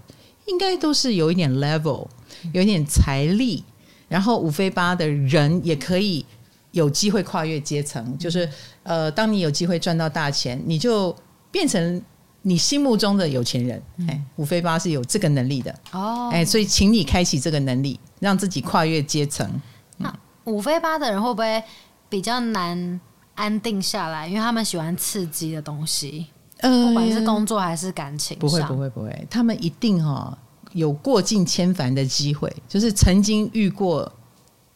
[0.46, 2.06] 应该都是有一点 level，
[2.52, 3.64] 有一点财力。
[4.08, 6.24] 然后五非八的人也可以
[6.72, 8.48] 有机会跨越阶层，就是
[8.82, 11.14] 呃，当你有机会赚到大钱，你就
[11.50, 12.02] 变成
[12.42, 13.82] 你心目中的有钱人。
[14.08, 19.48] 哎，五非八是有这个能力的哦，哎，所以请你开启这个能力，让自己跨越阶层。
[19.96, 21.62] 那五非八的人会不会
[22.08, 23.00] 比较难
[23.34, 24.26] 安定下来？
[24.26, 26.26] 因为他们喜欢刺激的东西，
[26.58, 30.36] 呃，不管是工作还是感情，不会不会不会，他们一定哈。
[30.72, 34.10] 有过尽千帆的机会，就是曾经遇过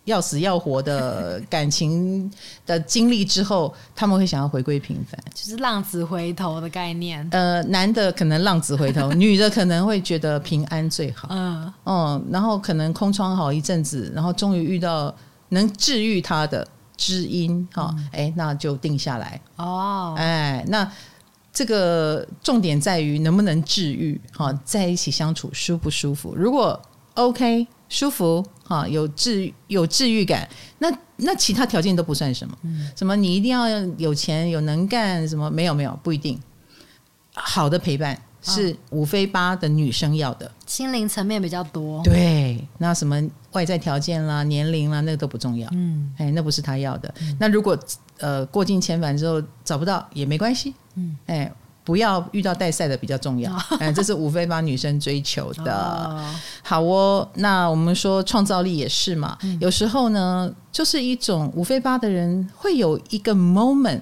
[0.05, 2.31] 要死要活的感情
[2.67, 7.29] 的经历之后，他们会想要回归平凡，就是浪子回头的概念。
[7.31, 11.29] 呃，男的可能浪子回头， 女的可能会觉得平安最好。
[11.31, 15.15] 嗯嗯，然后可能空窗好一阵子，然后终于遇到
[15.51, 19.41] 能治愈他的知音，哈，哎，那就定下来。
[19.57, 20.91] 哦，哎，那。
[21.53, 26.35] 这个重点在于能不能治愈，哈，在一起相处舒不舒服？
[26.35, 26.81] 如果
[27.15, 32.57] OK 舒服，哈，有治有治愈感，那那其他条件都不算什么。
[32.63, 36.41] 嗯，什么你一定要有钱有能干，什么没有没有不一定。
[37.35, 42.03] 好的陪伴是五非八的女生要的，心灵层面比较多。
[42.03, 45.69] 对，那什么外在条件啦、年龄啦，那个都不重要。
[45.73, 47.15] 嗯，哎，那不是他要的。
[47.21, 47.79] 嗯，那如果
[48.19, 50.75] 呃过尽千帆之后找不到也没关系。
[50.95, 51.53] 嗯，哎，
[51.85, 53.53] 不要遇到带赛的比较重要。
[53.79, 55.73] 哎，这是五非八女生追求的。
[55.75, 59.37] 哦、好哦，那我们说创造力也是嘛。
[59.43, 64.01] 嗯、有时候呢，就是一种五非八的人会有一个 moment，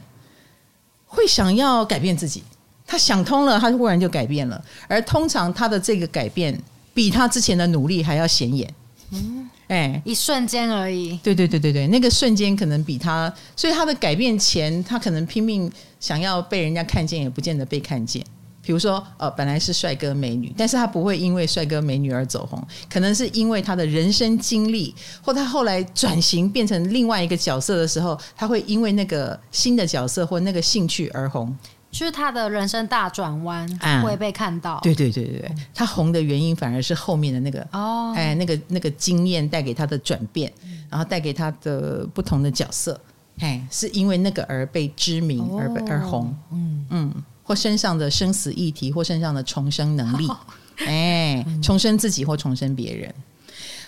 [1.06, 2.42] 会想要改变自己。
[2.86, 4.62] 他想通了，他忽然就改变了。
[4.88, 6.60] 而通常他的这个改变，
[6.92, 8.74] 比他之前的努力还要显眼。
[9.10, 9.48] 嗯。
[9.70, 11.16] 哎，一瞬间而已。
[11.22, 18.20] 对对对对对，那个瞬间可能比他，所以他的改变前，他可能拼命想要被人家看见，也不见得被看见。
[18.62, 22.60] 比如说，呃，本来是帅哥美女，但是他不会因为帅哥美女而走红，
[22.92, 31.56] 可能是因为他的人生经历，或他后来转型变成另外一个角色的时候，他会因为那个新的角色或那个兴趣而红。
[31.90, 33.68] 就是他的人生大转弯
[34.02, 35.40] 会被看到，嗯，对对对对。
[35.40, 40.52] 对，他红的原因反而是后面的那个哦，哎，那个那个经验带给他的转变，
[40.88, 43.00] 然后带给他的不同的角色，
[43.40, 46.86] 哎，是因为那个而被知名而被而红，嗯。
[46.90, 50.28] 嗯，或身上的生死议题，或身上的重生能力，
[50.86, 53.14] 哎，重生自己或重生别人。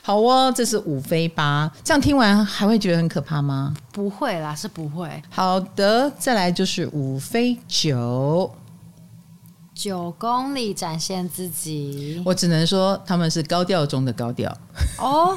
[0.05, 3.73] 好哦，这是五飞八，这样听完还会觉得很可怕吗？
[3.93, 5.09] 不会啦，是不会。
[5.31, 8.51] 好的，再来就是五飞九，
[9.73, 14.53] 九公里展现自己，我只能说他们是高调中的高调
[14.99, 15.37] 哦，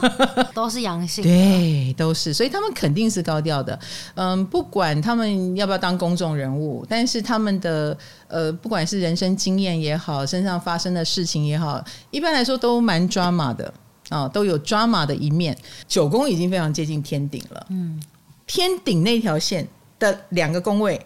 [0.55, 3.79] 都是阳性， 对，都是，所以他们肯定是高调的。
[4.15, 7.95] 嗯，不管他们要不要当公众人物，但是他们的
[8.27, 13.71] 呃，不管是人生经验也好，身上发生的事情也好，一般来说都蛮 drama 的
[14.09, 15.57] 啊，都有 drama 的一面。
[15.87, 18.01] 九宫已经非常接近天顶了，嗯，
[18.47, 19.67] 天顶那条线
[19.99, 20.99] 的两个宫位。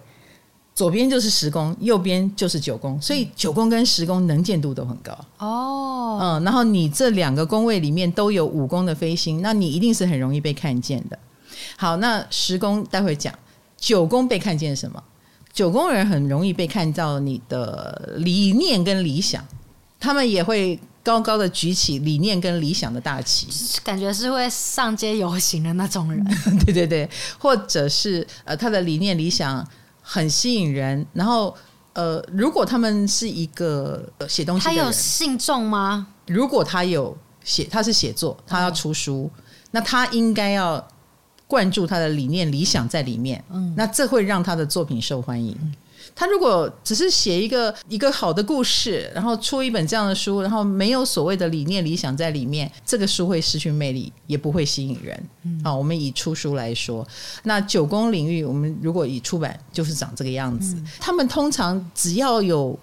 [0.75, 6.17] 左边就是十宫，右边就是九宫，所以九宫跟十宫能见度都很高哦。
[6.21, 11.19] 嗯，然后你这两个宫位里面都有五宫的飞星，那你一定是很容易被看见的。
[11.75, 13.33] 好，那十宫待会讲，
[13.75, 15.03] 九宫被看见什么？
[15.51, 19.43] 九宫人很容易被看到你的理念跟理想，
[19.99, 23.47] 他们也会高高的举起理念跟理想的大旗，
[23.83, 26.23] 感觉是会上街游行的那种人。
[26.65, 29.67] 对对对，或者是呃，他的理念理想。
[30.11, 31.55] 很吸引人，然后
[31.93, 36.07] 呃，如果他们是一个写东西他有信众吗？
[36.25, 40.83] 如果他有写，他是写作，他要出书，哦、那他应该要
[41.45, 45.55] 灌注他的理念、理想在里面，嗯，那这会让他的作品受欢迎。
[45.61, 45.75] 嗯
[46.19, 55.17] 他如果只是写一个一个好的故事，然后出一本这样的书，然后没有所谓的理念理想在里面，这个书会失去魅力，也不会吸引人。
[55.43, 57.07] 嗯、啊，我们以出书来说，
[57.43, 60.75] 那九宫领域，我们如果以出版，就是长这个样子。
[60.75, 62.77] 嗯、他们通常只要有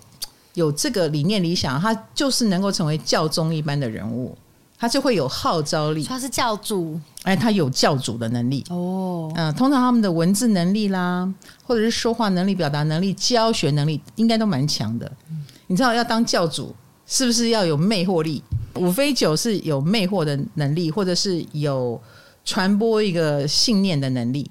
[0.55, 4.35] 有这个理念理想，他就是能够成为教宗一般的人物。
[4.79, 9.33] 他就会有号召力，他是教主，哎，他有教主的能力哦。
[9.35, 11.33] 嗯，通常他们的文字能力啦，
[11.65, 15.11] 或者是说话能力、表达能力、教学能力，应该都蛮强的。
[15.31, 16.75] 嗯，你知道要当教主，
[17.07, 18.43] 是不是要有魅惑力？
[18.75, 21.99] 五飞九是有魅惑的能力，或者是有
[22.45, 24.51] 传播一个信念的能力，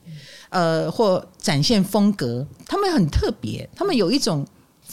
[0.49, 2.45] 呃，或展现风格。
[2.65, 4.45] 他们很特别，他们有一种。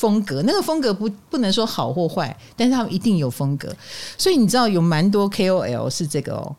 [0.02, 3.72] 风格那个风格不不能说好或坏，但是他们一定有风格，
[4.18, 6.56] 所以你知道有蛮多 KOL 是这个哦，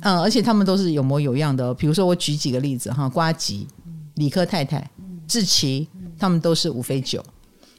[0.00, 1.74] 嗯，而且他们都是有模有样的哦。
[1.74, 3.68] 比如说我举几个例子哈，瓜吉、
[4.14, 4.90] 理科太太、
[5.26, 5.86] 志奇，
[6.18, 7.22] 他们都是五飞九，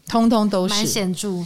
[0.08, 1.44] 通通都是蛮显著，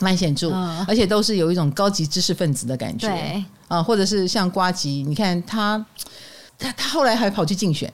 [0.00, 0.50] 蛮显著，
[0.88, 3.44] 而且都是有一种高级知识分子的感觉，对。
[3.68, 5.86] 啊，或者是像瓜吉，你看他
[6.58, 7.92] 他他后来还跑去竞选。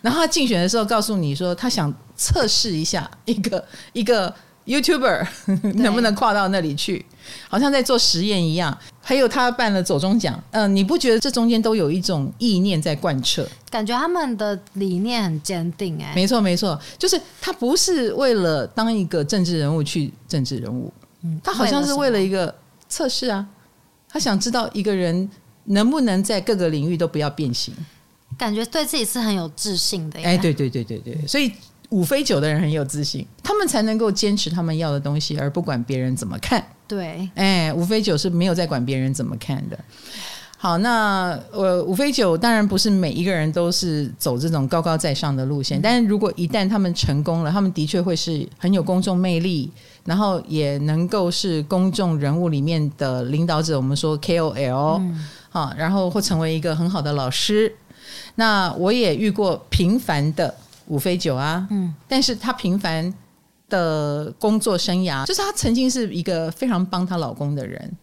[0.00, 4.32] 然后他竞选的时候告诉你说，他想测试一下一个 一个
[4.66, 5.26] YouTuber
[5.74, 7.04] 能不能跨到那里去，
[7.48, 8.76] 好像在做实验一样。
[9.04, 13.44] 还有他办了左中奖，嗯、呃，你不觉得这中间都有一种意念在贯彻？
[13.68, 22.54] 感觉他们的理念很坚定，哎，没错没错，就是他不是为了当一个政治人物去政治人物，嗯，他好像是为了一个
[22.88, 23.44] 测试啊，
[24.08, 25.28] 他想知道一个人
[25.64, 27.74] 能不能在各个领域都不要变形。
[28.42, 31.52] 感觉对自己是很有自信的，哎，对对对对对，所以
[31.90, 36.60] 五飞九的人很有自信，他们才能够坚持他们要的东西，而不管别人怎么看。
[36.88, 39.78] 对，哎，五飞九是没有在管别人怎么看的。
[40.58, 49.70] 好，那呃，五飞九当然不是每一个人都是走这种高高在上的路线，嗯、但是如果一旦他们成功了，他们的确会是很有公众魅力，
[50.04, 57.74] 然后也能够是公众人物里面的领导者，我们说 KOL，嗯、好，然后会成为一个很好的老师。
[58.34, 60.54] 那我也遇过平凡的
[60.86, 63.12] 五飞九啊，嗯，但是她平凡
[63.68, 67.96] 的工作生涯，就是她曾经是一个非常帮她老公的人，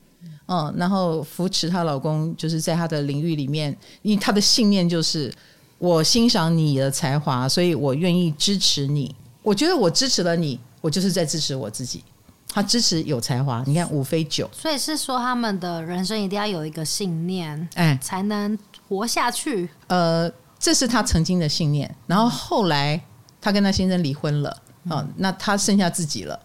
[0.48, 5.34] 嗯，然后扶持她老公，就是在她的领域里面，因为她的信念就是
[5.78, 9.16] 我欣赏你的才华，所以我愿意支持你。
[9.42, 12.04] 我觉得我支持了你，我就是在支持我自己。
[12.50, 18.58] 她支持有才华，你看五飞九，所以是说他们的人生一定要有一个信念，哎，才能。
[18.90, 21.96] 活下去，呃，这是他曾经的信念。
[22.08, 23.00] 然后后来
[23.40, 26.40] 他跟他先生离婚了，嗯、哦，那他剩下自己了。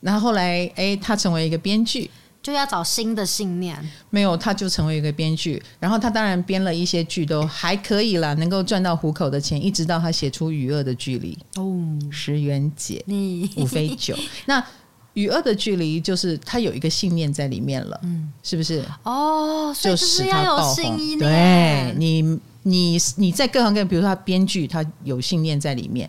[0.00, 2.10] 然后后来，哎，他成为一个编剧，
[2.42, 3.76] 就要找新的信念。
[4.08, 5.62] 没有，他就成为一个编剧。
[5.78, 9.62] 然后他当然编了一些剧，都还可以啦，能够赚到糊口的钱。
[9.62, 11.76] 一直到他写出《与恶的距离》哦，
[12.10, 14.64] 石原姐，你五飞九 那。
[15.16, 18.84] 与恶的距离就是他有一个信念在里面了，嗯，是不是？
[19.02, 21.18] 哦，就使他爆红。
[21.18, 22.20] 对你，
[22.64, 26.08] 你你在各行各业，比如说他编剧，他有信念在里面。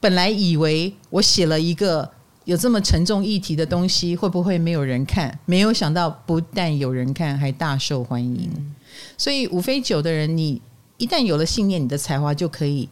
[0.00, 2.10] 本来以为我写了一个
[2.46, 5.38] 有这么沉重议题的东西，会不会没有人看？
[5.44, 8.50] 没有想到，不但有人看，还大受欢迎。
[8.56, 8.74] 嗯，
[9.18, 10.62] 所以五飞九的人，你
[10.96, 12.88] 一旦有了信念，你的才华就可以。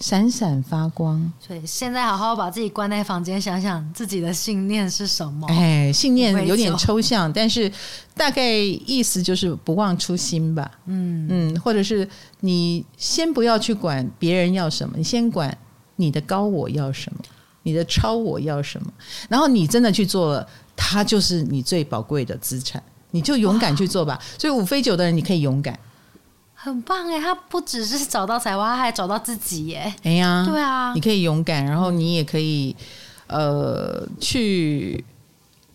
[0.00, 5.46] 闪闪发光，所以现在好好把自己关在房间，想想自己的信念是什么。
[5.48, 7.70] 哎，信念有点抽象， 但是
[8.14, 10.70] 大概意思就是不忘初心吧。
[10.86, 12.08] 嗯嗯，或者是
[12.40, 15.56] 你先不要去管别人要什么，你先管
[15.96, 17.20] 你的高我要什么。
[17.64, 18.90] 你的超我要什么？
[19.28, 24.18] 然后你真的去做了，它就是你最宝贵的资产，你就勇敢去做吧。
[24.38, 25.78] 所以五飞九的人，你可以勇敢，
[26.60, 27.20] 很棒哎！
[27.20, 29.94] 他不只是找到才华，他还找到自己耶。
[30.02, 32.74] 哎呀，对啊，你可以勇敢，然后你也可以
[33.28, 35.04] 呃去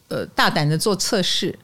[0.09, 1.57] 呃大胆的做测试。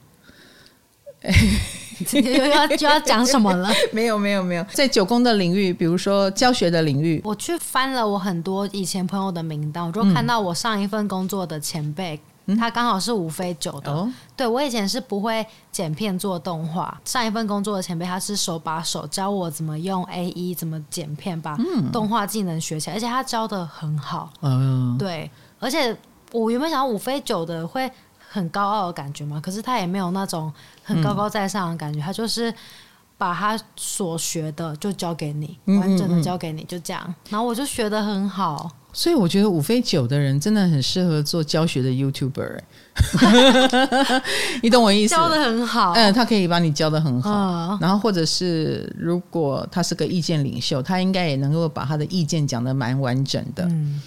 [2.14, 3.70] 又要就要讲什么了？
[3.92, 12.18] 没有没有没有，在九宫的领域，比如说教学的领域，我去翻了我很多以前朋友的名单，我就看到我上一份工作的前辈，
[12.54, 13.92] 嗯、他刚好是五飞九的。
[13.92, 21.56] 哦、对，我以前是不会剪片做动画，上一份工作的前辈他是手把手教我怎么用 AE 怎么剪片，把
[21.92, 24.30] 动画技能学起来，而且他教的很好。
[24.40, 25.96] 嗯，对，而且
[26.32, 30.52] 我原本想要五飞九的会很高傲的感觉嘛，可是他也没有那种
[30.84, 32.54] 很高高在上的感觉，嗯、他就是
[33.18, 37.14] 把他所学的就教给你，完整的教给你，就这样。
[37.28, 42.58] 然后我就学的很好，所以我觉得五飞九的人真的很适合做教学的 YouTuber。
[44.62, 45.14] 你懂我意思？
[45.14, 47.30] 教的很好，嗯，他可以把你教的很好。
[47.30, 53.64] 嗯、然后或者是如果他是个意见领袖，他应该也能够把他的意见讲的蛮完整的。
[53.64, 54.02] 嗯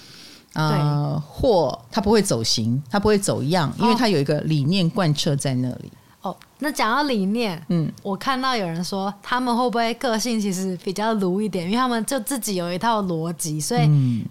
[0.53, 5.91] 啊，呃、或他不会走形，他不会走样，因为他有一个理念贯彻在那里。
[5.91, 6.02] 哦，
[6.59, 13.81] 那讲到理念，嗯，我看到有人说他们会不会个性其实比较卢一点，因为他们就自己有一套逻辑，所以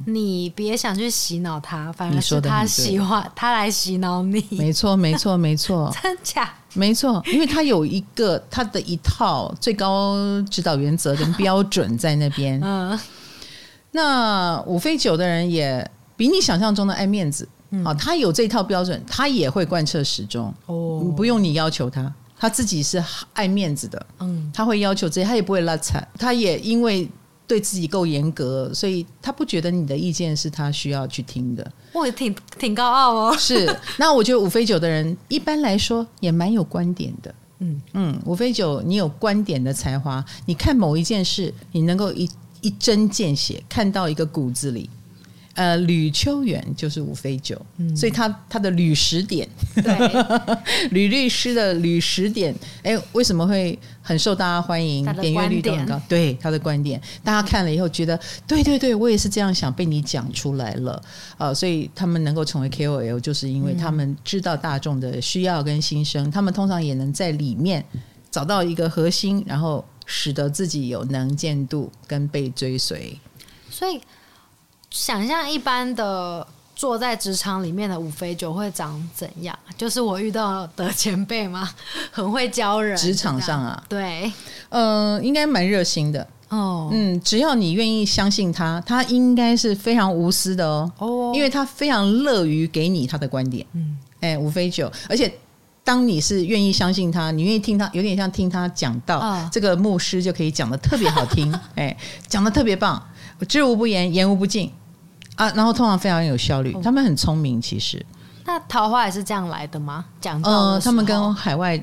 [0.07, 4.43] 你别想去洗脑他，反而是他喜欢他来洗脑你。
[4.53, 6.51] 没错，没错，没错， 真假？
[6.73, 10.17] 没错，因为他有一个他的一套最高
[10.51, 12.59] 指导原则跟标准在那边。
[12.65, 12.99] 嗯，
[13.91, 15.91] 那五飞九的人也。
[16.15, 20.53] 比你想象中的爱面子，嗯、啊，他有这套标准，他也会贯彻始终。
[20.67, 24.07] 哦，不用你要求他，他自己是爱面子的。
[24.21, 27.09] 嗯，他会要求这些，他也不会拉踩，他也因为
[27.47, 31.73] 对自己够严格，所以他不觉得你的意见是他需要去听的。
[31.93, 33.37] 我也挺挺高傲哦。
[33.39, 37.35] 是，那我觉得五飞九的人一般来说也蛮有观点的。
[37.59, 42.29] 嗯嗯，五飞九，你有观点的才华，你看某一件事，你能够一
[42.61, 44.91] 一针见血，看到一个骨子里。
[45.55, 49.85] 呃，吕秋远就是五飞九，嗯、所以他他的吕十点，对，
[50.93, 55.05] 吕律师的吕十点，哎，为什么会很受大家欢迎？
[55.21, 56.01] 点阅率都很高。
[56.09, 61.03] 对他的观点，大家看了以后觉得，对对对，我也是这样想，被你讲出来了。
[61.37, 67.85] 呃，所以他们能够成为 KOL，就是因为他们知道大众的需要跟心声，嗯、他们通常也能在里面
[68.31, 73.19] 找到一个核心，然后使得自己有能见度跟被追随。
[73.69, 74.01] 所以。
[74.93, 79.59] 想象一般的坐在职场里面的五飞九会长怎样？
[79.77, 81.69] 就是我遇到的前辈吗？
[82.11, 82.97] 很会教人。
[82.97, 84.31] 职场上啊，对，
[84.69, 86.91] 嗯、呃，应该蛮热心的哦。
[86.93, 90.93] 嗯，只要你愿意相信他，他应该是非常无私的哦。
[90.99, 93.67] 哦，因为他非常乐于给你他的观点。
[93.73, 95.33] 嗯，哎，五飞九，而且
[95.83, 101.53] 当你是愿意相信他，你愿意听他，有点像听他讲到，哦、这个牧师就可以讲的特别好听。
[101.77, 101.97] 哎，
[102.29, 103.03] 讲的特别棒，
[103.49, 104.71] 知无不言，言无不尽。
[105.37, 108.05] 啊，然后通常非常有效率，他们很聪明，其实。
[108.45, 110.05] 那桃花也是这样来的吗？
[110.21, 111.83] 讲呃，他们跟海外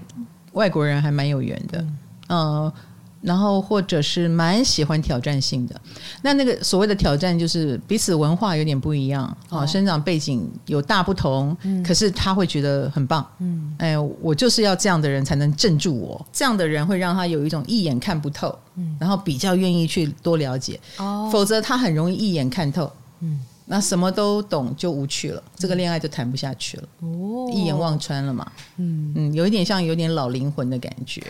[0.52, 1.80] 外国人还蛮有缘的，
[2.28, 2.74] 嗯、呃，
[3.22, 5.82] 然后或者是蛮喜欢挑战性的。
[6.22, 22.92] 那那个所谓的挑战，就是彼此文化有点不一样啊，哦、生长背景有大不同，嗯、可是他会觉得很棒，嗯，哎，我就是要这样的人才能镇住我，这样的人会让他有一种一眼看不透，嗯，然后比较愿意去多了解，哦，否则他很容易一眼看透。
[23.22, 26.84] 嗯，那什么都懂就无趣了，这个恋爱就谈不下去了。
[27.02, 28.50] 哦，一眼望穿了嘛。
[28.78, 31.22] 嗯嗯，有一点像有点老灵魂的感觉，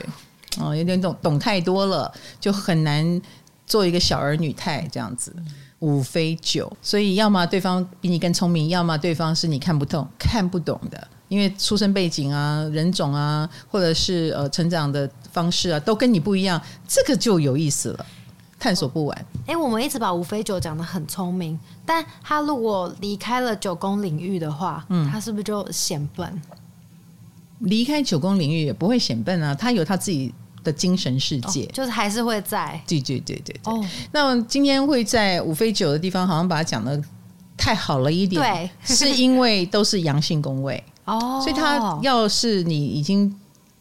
[0.60, 3.22] 哦，有点懂懂太多了，就很难
[3.66, 5.34] 做一个小儿女态这样子。
[5.80, 18.06] 五非九，所以要么对方比你更聪明，要么对方是你看不透、看不懂的，因为出生背景啊、人种啊，或者是呃成长的方式啊，都跟你不一样，这个就有意思了。
[18.60, 19.18] 探索不完。
[19.48, 26.42] 哎、欸，我们一直把五飞九讲的很聪明，但他如果离开了九宫领域的话，嗯，他是不是就显笨？
[27.60, 32.80] 离开九宫领域也不会显笨啊，他有他自己的精神世界，哦、就是还是会在。
[32.86, 33.74] 对对对对对。
[33.74, 37.02] 哦，那今天会在五飞九的地方，好像把它讲的
[37.58, 43.34] 太好了一点，对，是因为都是阳性宫位 哦，所以他要是你已经。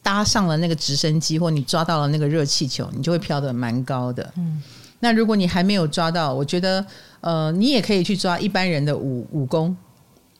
[0.08, 4.32] 搭上了那个直升机，或你抓到了那个热气球，你就会飘得蛮高的。
[4.38, 4.62] 嗯，
[5.00, 6.82] 那如果你还没有抓到，我觉得
[7.20, 9.76] 呃，你也可以去抓一般人的武武功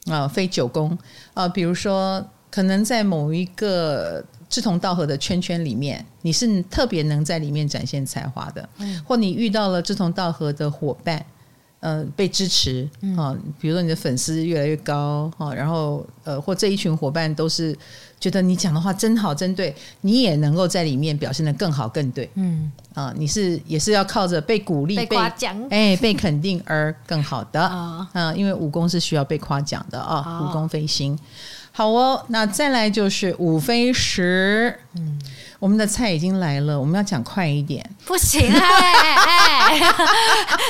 [0.07, 0.97] 啊，飞九宫
[1.35, 1.47] 啊。
[1.47, 8.67] 比如说，可能在某一个志同道合的圈圈里面，你是特别能在里面展现才华的。
[8.79, 11.23] 嗯，或你遇到了志同道合的伙伴，
[11.81, 17.77] 呃被支持啊，比如说你的粉丝越来越高哈，然后呃或这一群伙伴都是
[18.19, 22.71] 觉得你讲的话真好真对，你也能够在里面表现得更好更对，嗯。
[22.95, 27.61] 啊，你是也是要靠着被鼓励、被夸奖、哎被肯定而更好的。
[27.63, 31.17] 啊，因为武功是需要被夸奖的啊，武功飞星。
[31.79, 35.17] 好哦，那再来就是五飞十，嗯，
[35.61, 39.79] 我们的菜已经来了，我们要讲快一点，不行哎哎，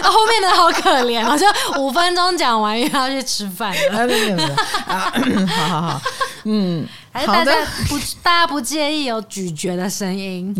[0.02, 4.54] 后面的好可怜，好像五分钟讲完又要去吃饭了，
[4.84, 5.10] 啊，
[5.48, 6.02] 好好好，
[6.44, 7.54] 嗯，还是大家
[7.88, 10.54] 不大家不介意有咀嚼的声音，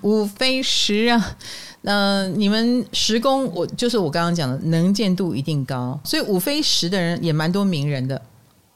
[0.00, 1.36] 五飞十啊，
[1.82, 8.18] 呃，你们十公我就是我刚刚讲的能见度一定高，所以五飞十的人也蛮多名人的。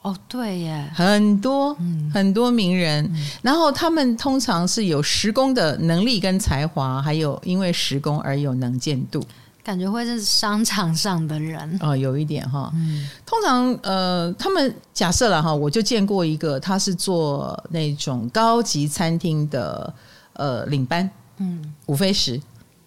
[0.07, 9.21] 哦，对耶，很多、嗯、很多名人，嗯、然后他们通常是有时工的能力跟才华，还有因为时工而有能见度，
[9.65, 11.77] 感觉会是商场上的人。
[11.83, 12.71] 哦，有一点哈。
[12.77, 19.93] 嗯、通常呃，他们假设了哈，我就见过一个，他是做那种高级餐厅的
[20.35, 22.41] 呃领班，嗯，五飞十，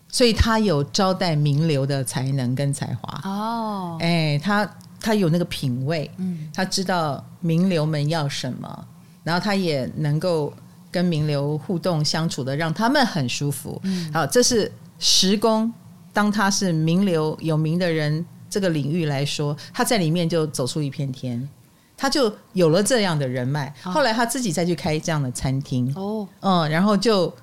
[0.08, 3.30] 所以他有招待名流的才能跟才华。
[3.30, 4.66] 哦，哎，他。
[5.10, 8.88] 他有那个品味，嗯，他知道名流们要什么，
[9.24, 10.54] 然后他也能够
[10.92, 13.82] 跟名流互动相处的，让他们很舒服。
[13.86, 15.74] 嗯，好，这是时工。
[16.14, 21.50] 当他是名流有名的人，这个领域来说，他在里面就走出一片天，
[21.98, 23.74] 他就有了这样的人脉。
[23.82, 27.34] 后来他自己再去开这样的餐厅，哦，嗯，然后就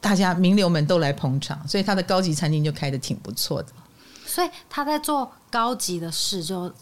[0.00, 3.72] 大家名流们都来捧场，所以他的高级餐厅就开的挺不错的。
[4.24, 6.72] 所以他在做高级的事就。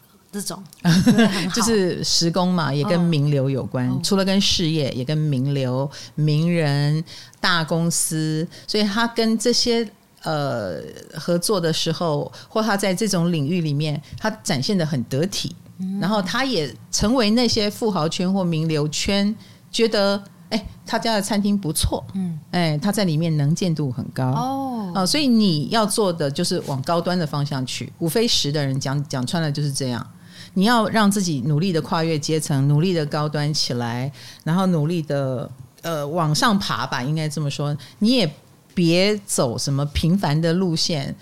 [0.40, 0.62] 这种
[1.54, 3.88] 就是时工嘛，也跟名流有关。
[3.88, 7.02] 哦、除了跟事业，也跟名流、名人、
[7.40, 8.46] 大公司。
[8.66, 9.88] 所以他跟这些
[10.22, 10.80] 呃
[11.14, 15.56] 合作的时候，或他在这种领域里面，他展现的很得体。
[15.78, 19.34] 嗯、然后他也成为那些富豪圈或名流圈
[19.70, 22.02] 觉得，哎，他家的餐厅不错。
[22.14, 24.24] 嗯，哎，他在里面能见度很高。
[24.24, 27.92] 哦，哦，所以你要做的就是往高端的方向去。
[27.98, 30.06] 五非十的人讲讲穿了就是这样。
[30.58, 34.10] 你要让自己努力的跨越阶层，努力的高端起来，
[34.42, 35.50] 然后努力的
[35.82, 37.76] 呃往上爬吧，应该这么说。
[37.98, 38.34] 你也
[38.74, 41.14] 别走什么平凡的路线，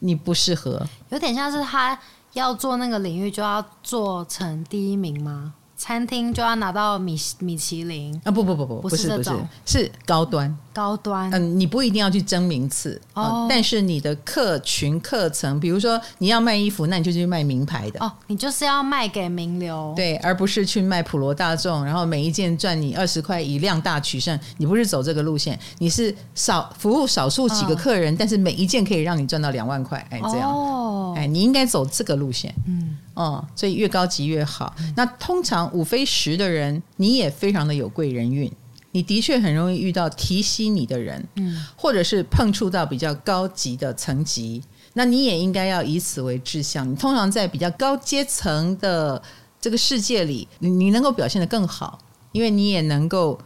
[0.00, 0.86] 你不适合。
[1.08, 1.98] 有点像是他
[2.34, 5.54] 要做那个领域，就要做成第一名吗？
[5.74, 8.30] 餐厅就要拿到米米其林啊？
[8.30, 9.30] 不不不不，不是不是，
[9.64, 11.30] 是高端高端。
[11.32, 24.38] 嗯，你不一定要去争名次哦，但是你的客群课程，比如说你要卖衣服，那你就去卖名牌的哦，你就是要卖给名流，对，而不是去卖普罗大众，然后每一件赚你二十块，以量大取胜。
[24.58, 32.98] 你不是走这个路线，你是少服务少数几个客人，但是每一件可以让你赚到两万块，哎，这样哦，哎，你应该走这个路线，嗯。
[33.14, 34.74] 哦，所以越高级越好。
[34.96, 38.50] 那通常五飞十的人，你也非常的有贵人运，
[38.92, 44.62] 你的确很容易遇到提携你的人，嗯，或者是碰触到比较高级的层级，
[44.92, 46.90] 那你也应该要以此为志向。
[46.90, 49.20] 你通常在比较高阶层的
[49.60, 51.98] 这个世界里，你你能够表现得更好，
[52.32, 53.38] 因为你也能够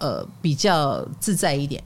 [0.00, 1.82] 呃比较自在一点。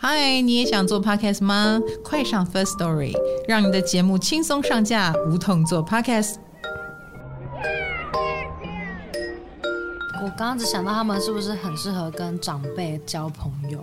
[0.00, 1.80] 嗨，你也想做 podcast 吗？
[2.02, 3.12] 快上 Firstory，
[3.46, 6.36] 让你的节目轻松上架，无痛做 podcast。
[10.28, 13.82] 我刚刚只想到他们是不是很适合跟长辈交朋友？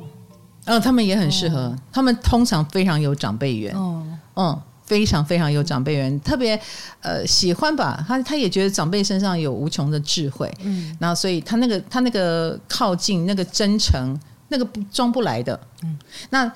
[0.65, 3.75] 嗯、哦，他们也很适合，哦、他们通常非常有长辈缘。
[3.75, 6.59] 哦，嗯，非常非常有长辈缘，特别
[7.01, 8.05] 呃喜欢吧。
[8.07, 10.53] 他他也觉得长辈身上有无穷的智慧。
[10.61, 14.17] 嗯，然后所以他那个他那个靠近那个真诚。
[14.49, 15.97] 那个不装不来的，嗯，
[16.29, 16.49] 那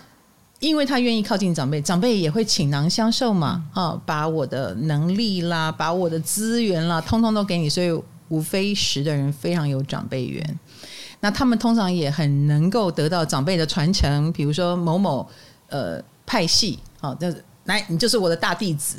[0.59, 7.91] 因为他愿意靠近长辈，长辈也会倾囊相授嘛，嗯、啊，把我的能力啦，把我的资源啦，通通都给你，所以
[8.29, 10.59] 五飞十的人非常有长辈缘，
[11.19, 15.27] 那他们通常也很能够得到长辈的传承，比如说某某
[15.67, 17.33] 呃派系，好、啊，那
[17.65, 18.95] 来你就是我的大弟子，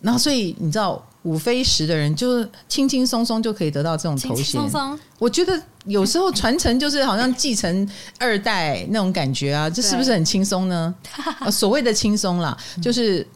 [0.00, 1.04] 然后所以你知道。
[1.24, 4.36] 五飞十的人，就是轻轻松松就可以得到这种头衔。
[4.36, 7.86] 轻轻松松，我觉得有时候传承就是好像继承
[8.18, 10.94] 二代那种感觉啊，这是不是很轻松呢？
[11.52, 13.28] 所谓的轻松啦， 就是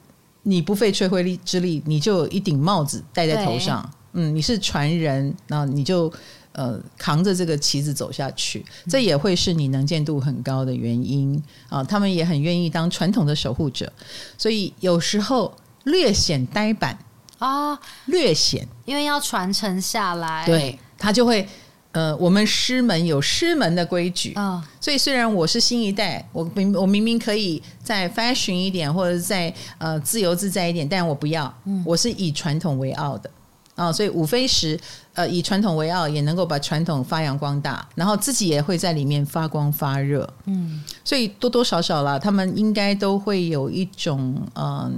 [0.44, 3.86] 你不费吹灰力之力，你就有一顶帽子戴在头上。
[4.14, 6.12] 嗯，你是传人，那你就
[6.52, 11.84] 呃扛着这个旗子走下去，这也会是你能见度很高的原因啊。
[11.84, 13.92] 他们也很愿意当传统的守护者，
[14.38, 15.54] 所以有时候
[15.84, 16.98] 略显呆板。
[17.38, 21.46] 啊，略显，因为要传承下来，对，他就会
[21.90, 24.32] 呃，我们师门有师门的规矩。
[24.34, 33.28] 啊，哦、所以虽然我是新一代，我明我明明可以再 fashion 一点，或者再呃自由自在一点，但我不要，嗯、我是以传统为傲的
[33.74, 34.78] 啊、哦，所以五非十
[35.14, 44.64] 呃以传统为傲，也能够把传统发扬光大，然后自己也会在里面发光发热，嗯，所以多多少少啦，他们应该都会有一种嗯。
[44.64, 44.90] 呃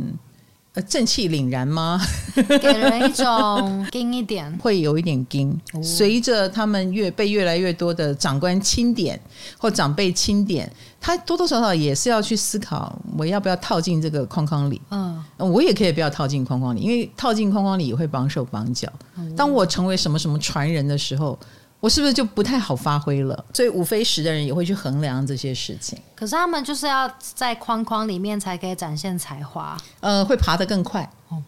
[0.82, 2.00] 正气凛然吗？
[2.60, 5.60] 给人一种硬一点， 会有一点硬。
[5.82, 9.18] 随着他们越被越来越多的长官钦点
[9.58, 10.70] 或长辈钦点，
[11.00, 14.80] 他多多少少也是要去思考，我要不要套进这个框框里？
[14.90, 18.92] 嗯，我也可以不要套进框框里，因为套进框框里也会绑手绑脚。
[19.36, 21.38] 当我成为什么什么传人的时候。
[21.86, 23.44] 我是不是就不太好发挥了？
[23.54, 25.96] 所以五非十的人也会去衡量这些事情。
[26.16, 29.78] 可是他们就是要在框框里面才可以展现才华。
[30.00, 31.40] 呃，会爬得更快哦，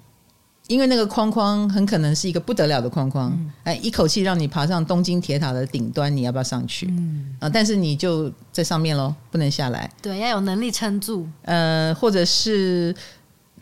[0.69, 6.87] 因为那个框框很可能是一个不得了的框框，哎、嗯，一口气让你爬上东京铁塔的顶端，你要不要上去？
[6.89, 9.91] 嗯啊，但是你就在上面喽，不能下来。
[10.01, 11.27] 对，要有能力撑住。
[11.43, 12.95] 呃，或者是。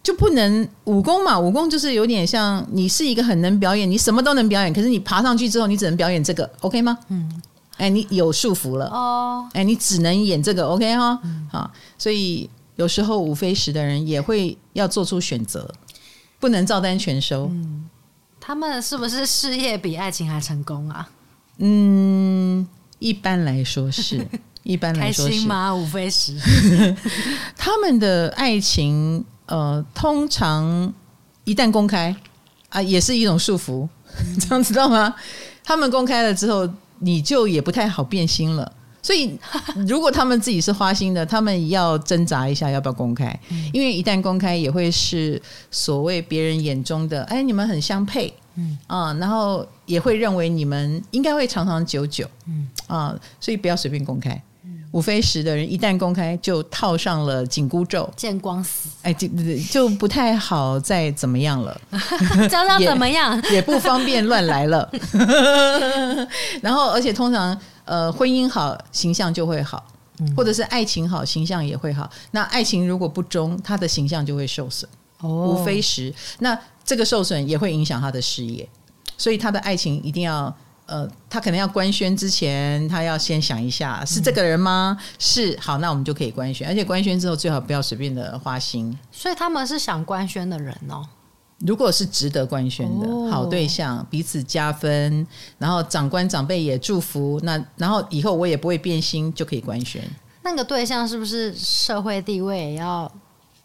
[0.07, 1.37] 就不能武功嘛？
[1.37, 6.97] 武功就是有点像你是一个很能表演，你什么都能表演，可是你爬上去之后，你只能表演这个，OK 吗？
[7.09, 7.43] 嗯，
[7.77, 11.19] 哎，你有束缚了哦，哎，你只能演这个，OK 哈？
[11.25, 15.69] 嗯、好，所以有时候五非十的人也会要做出选择，
[16.39, 17.49] 不能照单全收。
[17.51, 17.91] 嗯，
[18.39, 21.09] 他们是不是事业比爱情还成功啊？
[21.59, 22.65] 嗯，
[23.01, 24.25] 一般来说是，
[24.63, 25.31] 一般来说是。
[25.33, 25.75] 开心吗？
[25.75, 26.39] 五非十，
[27.59, 29.25] 他们的爱情。
[29.47, 30.93] 呃，通常
[31.45, 32.15] 一旦公开
[32.69, 33.89] 啊，也是一种束缚，
[34.19, 35.15] 嗯、这样知道吗？
[35.65, 36.69] 他们公开了之后，
[36.99, 38.73] 你就也不太好变心了。
[39.03, 39.39] 所以，
[39.87, 45.41] 如果他们自己是花心的，他们要挣扎一下要不要公开，嗯、因为一旦公开，也会是
[45.71, 48.77] 所谓别人眼中的哎，你们很相配，嗯。
[48.89, 52.69] 啊，然后也会认为你们应该会长长久久，嗯。
[52.89, 54.43] 啊，所以不要随便公开。
[54.97, 58.89] 五非十的人一旦公开，就套上了紧箍咒，见光死。
[59.03, 59.29] 哎，就
[59.71, 61.79] 就不太好再怎么样了，
[62.49, 64.91] 知道怎么样也，也不方便乱来了。
[66.63, 69.85] 然后，而且通常呃，婚姻好，形象就会好，
[70.35, 72.11] 或者是爱情好，形象也会好。
[72.31, 74.91] 那爱情如果不忠，他的形象就会受损。
[75.21, 78.67] 哦，五非十，那这个受损也会影响他的事业，
[79.19, 80.57] 所以他的爱情一定要。
[80.87, 84.97] 呃，他可能要官宣之前，他要先想一下，是这个人吗？
[84.99, 86.67] 嗯、是，好，那我们就可以官宣。
[86.69, 88.97] 而且官宣之后，最好不要随便的花心。
[89.11, 91.05] 所以他们是想官宣的人哦。
[91.61, 95.27] 如果是值得官宣的、哦、好对象，彼此加分，
[95.59, 100.03] 然后长官长辈也祝福，那然后以后我也不会变心，就可以官宣。
[100.43, 103.11] 那个对象是不是社会地位也要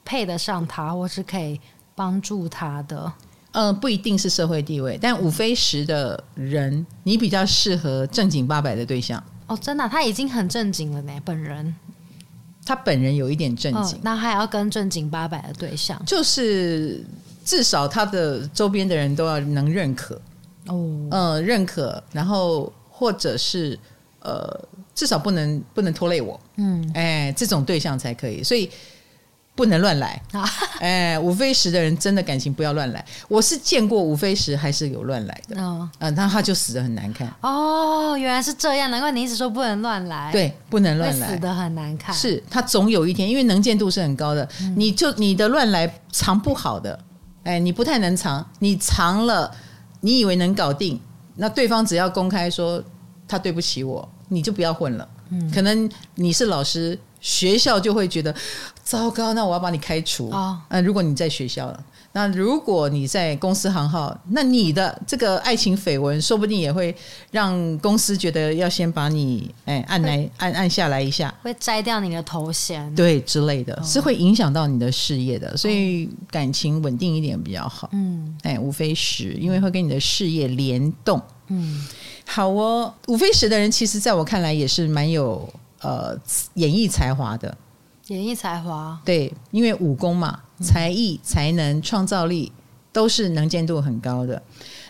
[0.03, 1.59] 配得上他，或是可以
[1.93, 3.11] 帮助他的？
[3.53, 9.21] 嗯、呃，不一定是社会地位，但五非十的人，你比较适合正经八百的对象。
[9.47, 11.11] 哦，真的，他已经很正经了呢。
[11.25, 11.75] 本人，
[12.65, 17.03] 他本人有一点正经，哦、那还要跟正经八百的对象，就是
[17.43, 20.15] 至少他的周边的人都要能认可。
[20.67, 23.77] 哦，嗯、呃，认可，然后或者是
[24.21, 24.59] 呃，
[24.95, 26.39] 至少不能不能拖累我。
[26.55, 28.41] 嗯，哎，这种对象才可以。
[28.43, 28.69] 所以。
[29.61, 30.43] 不能乱来 啊！
[30.79, 33.05] 哎，五飞十的人真的感情不要乱来。
[33.27, 35.55] 我是见过五飞十还是有乱来的。
[35.55, 37.31] 嗯，那他就死的很难看。
[37.41, 40.31] 哦，原来是这样，难怪你一直说不能乱来。
[40.31, 42.15] 对，不能乱来，死的很难看。
[42.15, 46.99] 是他总有一天，因为能见度是很高的，嗯、你就你的乱来藏不好的。
[47.43, 49.51] 哎，你不太能藏，你藏了，
[49.99, 50.99] 你以为能搞定，
[51.35, 52.83] 那对方只要公开说
[53.27, 55.07] 他对不起我，你就不要混了。
[55.29, 56.97] 嗯，可能你是老师。
[57.21, 58.35] 学校就会觉得
[58.83, 60.39] 糟糕，那我要把你开除啊！
[60.39, 66.93] 哦呃、如果你在学校了，那如果你在公司行号，那你的这个爱情绯闻，说不定也会
[67.29, 75.55] 让公司觉得要先把你哎按来按按下来一下，会摘掉你的头衔，对之类的，哦、是会影响到你的事业的。
[75.55, 77.87] 所以感情稳定一点比较好。
[77.93, 81.21] 嗯，哎，五非是，因为会跟你的事业联动。
[81.47, 81.87] 嗯，
[82.25, 85.47] 好哦，五非十的人，其实在我看来也是蛮有。
[85.81, 86.15] 呃，
[86.53, 87.57] 演绎才华的，
[88.07, 92.51] 演绎才华，对，因为武功嘛，才艺、才能、创造力
[92.93, 94.39] 都是能见度很高的。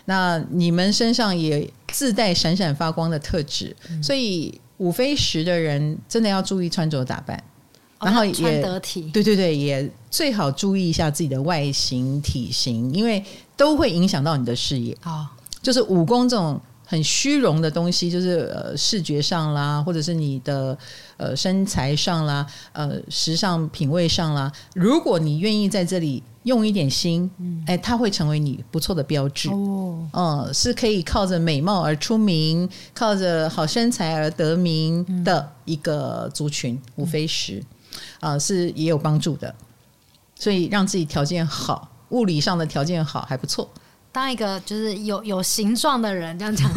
[0.04, 7.42] 那你们身上也自带闪闪发光的特质，嗯、所以五非十的人真的要注意穿着打扮，
[7.98, 13.24] 哦、然后也穿得体，对对对，也最好注意一下自己的外形体型，因为
[13.56, 14.94] 都会影响到你的事业。
[15.00, 15.26] 啊、哦，
[15.62, 16.60] 就是武功这种。
[16.92, 20.76] 很虚荣的东西，就是呃视觉上啦，或者是你的
[21.16, 29.48] 呃身材上啦，呃时尚品味上啦，如果你愿意在这里用一点心，嗯，哎，它会成为你不错的标志。
[29.48, 37.64] 哦，嗯，是可以靠着美貌而出名，靠着好身材而得名的一个族群，五非是
[38.20, 39.54] 啊，呃，是也有帮助的，
[40.34, 41.88] 所以让自己条件好。
[42.10, 43.66] 物理上的条件好还不错，
[44.12, 46.70] 当一个就是有有形状的人，这样讲？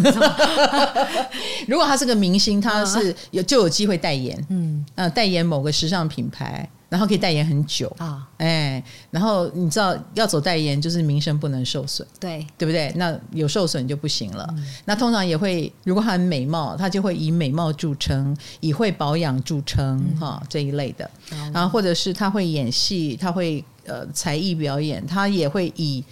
[1.67, 8.81] 如果他是个明星，他是有就有机会代言，嗯，呃，代言某个时尚品牌，然后可以代言很久啊，哎，
[9.11, 12.89] 然后你知道要走代言，就是名声不能受损，对对不对？
[12.95, 14.47] 那有受损就不行了。
[14.55, 21.09] 嗯、那通常也会，如果他很美貌，他就会以美貌著称，以会保养著称，哈、嗯，这一类的。
[21.53, 23.61] 然后或者是他会演戏，他会。
[23.87, 26.03] 呃，才艺表演，他也会以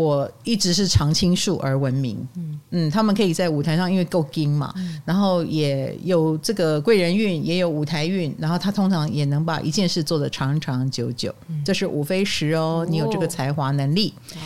[0.00, 2.26] 我一直是常青树而闻名。
[2.36, 11.34] 嗯嗯，他们可以在舞台上，因为够精嘛，嗯、然后也有这个贵人运，也有舞台运，然后他通常也能把一件事做得长长久久。
[11.48, 14.14] 嗯、这是五非十哦，你有这个才华能力。
[14.34, 14.38] 哦、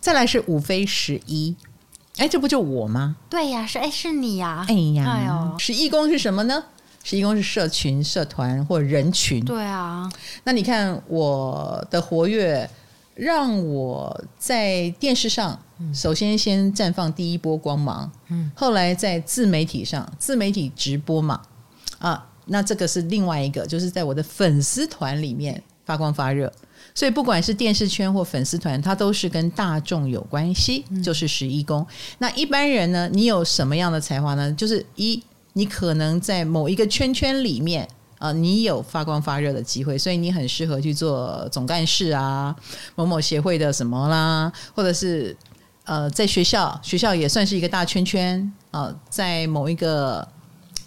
[0.00, 1.54] 再来是五非十一，
[2.18, 3.16] 哎，这不就我吗？
[3.28, 4.64] 对呀，是哎，是你呀。
[4.68, 6.62] 哎呀，哎呦，十一宫是什么呢？
[7.04, 9.44] 十一宫是社群、社团或人群。
[9.44, 10.08] 对啊，
[10.44, 12.70] 那你看我的活跃，
[13.14, 15.58] 让我在电视上
[15.92, 18.10] 首先先绽放第一波光芒。
[18.28, 21.40] 嗯，后来在自媒体上，自媒体直播嘛，
[21.98, 26.52] 啊，那这个是另外一个，就是在我的粉丝团里面发光发热。
[26.94, 31.86] 所以不管是电视圈或粉丝团，它都是跟大众有关系，就是十一宫。
[32.18, 34.52] 那一般人呢，你有什么样的才华呢？
[34.52, 35.22] 就是一。
[35.54, 37.88] 你可能在某一个圈圈里面啊、
[38.22, 42.54] 呃，你有发光发热的机会，所以你很适合去做总干事啊，
[42.94, 45.36] 某某协会的什么啦，或者是
[45.82, 50.24] 呃，在学校，学校也算是一个大圈圈啊、呃，在某一个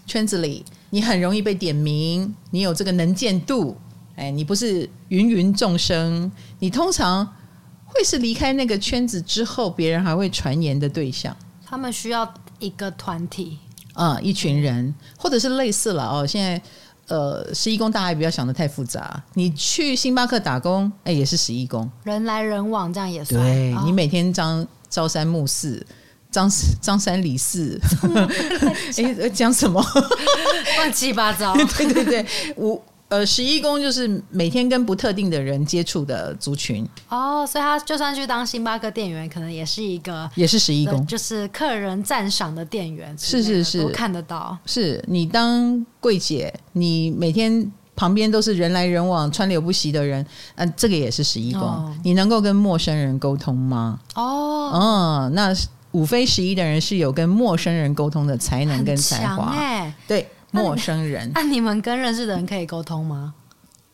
[0.08, 3.76] 圈子里，你很容易被点名，你有这个能见度，
[4.16, 7.36] 哎，你不是芸芸众生，你通常
[7.84, 11.36] 会是离开那个圈子之后，别人还会传言的对象。
[11.66, 13.58] 他们需要一个团体。
[13.96, 16.28] 啊、嗯，一群人，或者是类似了哦。
[16.28, 16.62] 现在，
[17.08, 19.24] 呃，十一宫大家也不要想的太复杂。
[19.36, 23.41] 你去星巴克打工，哎，也是十一宫，人来人往，这样也算。
[23.41, 25.86] 对、哦、你每天张朝三暮四，
[26.32, 26.49] 张
[26.82, 27.80] 张三李四，
[28.97, 29.84] 哎，讲什么？
[30.78, 31.53] 乱七八糟。
[31.53, 32.26] 对对对，
[32.56, 32.82] 我。
[33.08, 44.58] 呃，十一宫就是每天跟不特定的人接触的族群哦，所以他就算去当星巴克店员，可能也是一个，也是十一宫，就是客人赞赏的店员，是是是，都看得到。
[44.66, 50.26] 是你当柜姐，你每天旁边都是人来人往、川流不息的人，
[50.56, 51.62] 呃，这个也是十一宫。
[51.62, 53.99] 哦、你能够跟陌生人沟通吗？
[54.16, 55.56] 哦，嗯，那
[55.91, 60.28] 五非十一的人是有跟陌生人沟通的才能跟才华，欸、对。
[60.56, 63.34] 陌生人，那你们跟认识的人可以沟通吗？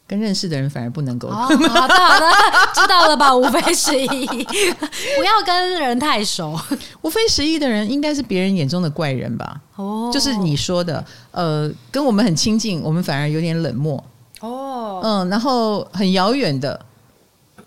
[0.07, 1.37] 跟认识的人反而不能沟通。
[1.37, 2.29] 好的，好的，
[2.75, 3.33] 知道了吧？
[3.33, 4.25] 无非十一，
[5.15, 6.59] 不要跟人太熟。
[7.01, 9.61] 无非十一的人应该是别人眼中的怪人吧？
[9.77, 11.01] 哦，就是你说的，
[11.31, 14.03] 呃，跟我们很亲近，我们反而有点冷漠。
[14.41, 16.77] 哦，嗯，然后很遥远的，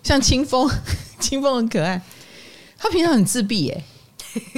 [0.03, 0.69] 像清风，
[1.19, 1.99] 清风很可爱，
[2.77, 3.83] 他平常很自闭哎。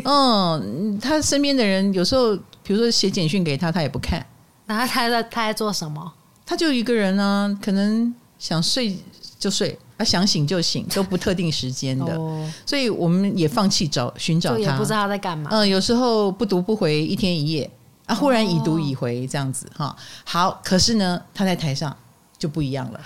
[0.04, 2.38] 嗯，他身边的人有时候。
[2.68, 4.24] 比如说写简讯给他，他也不看。
[4.66, 6.12] 那他在他在做什么？
[6.46, 9.00] 他就一个人呢、啊，可能想睡
[9.40, 12.14] 就睡，啊想醒就醒， 都不特定时间的。
[12.18, 15.50] 哦、所以我们也放弃找寻找他，也不知道他在干嘛。
[15.54, 17.72] 嗯，有时候不读不回一天一夜，
[18.06, 19.96] 啊，忽然已读已回这样子哈、哦。
[20.26, 21.96] 好，可是呢，他在台上
[22.38, 23.00] 就不一样了，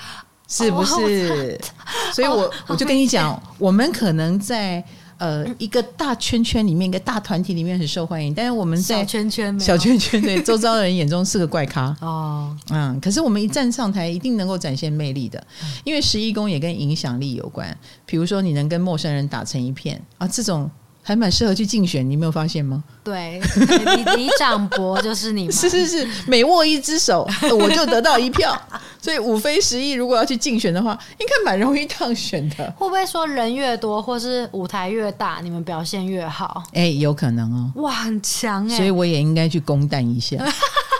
[0.47, 1.55] 是不是？
[1.79, 4.83] 哦、所以我 我就跟你讲，哦、我们可能在。
[5.21, 12.57] 呃，一个大圈圈里面，一个大团体里面很受欢迎，但是我们在小圈圈，小圈圈对周遭的人眼中是个怪咖哦。
[12.71, 15.45] 嗯，可是我们一站上台，一定能够展现魅力的，
[15.83, 17.77] 因为十一宫也跟影响力有关。
[18.03, 20.67] 比如说，你能跟陌生人打成一片啊，这种。
[21.01, 22.83] 还蛮适合去竞选，你没有发现吗？
[23.03, 23.41] 对，
[23.95, 25.51] 李李长博就是你吗？
[25.53, 27.27] 是是是，每握一只手，
[27.59, 28.55] 我就得到一票。
[29.01, 32.71] 所以五非十一，如果要去竞选的话，应该蛮容易当选的。
[32.77, 36.63] 会不会说人越多，或是舞台越大，你们表现越好？
[36.73, 37.71] 哎，有可能哦。
[37.81, 38.77] 哇，很强哎！
[38.77, 40.37] 所以我也应该去攻蛋一下。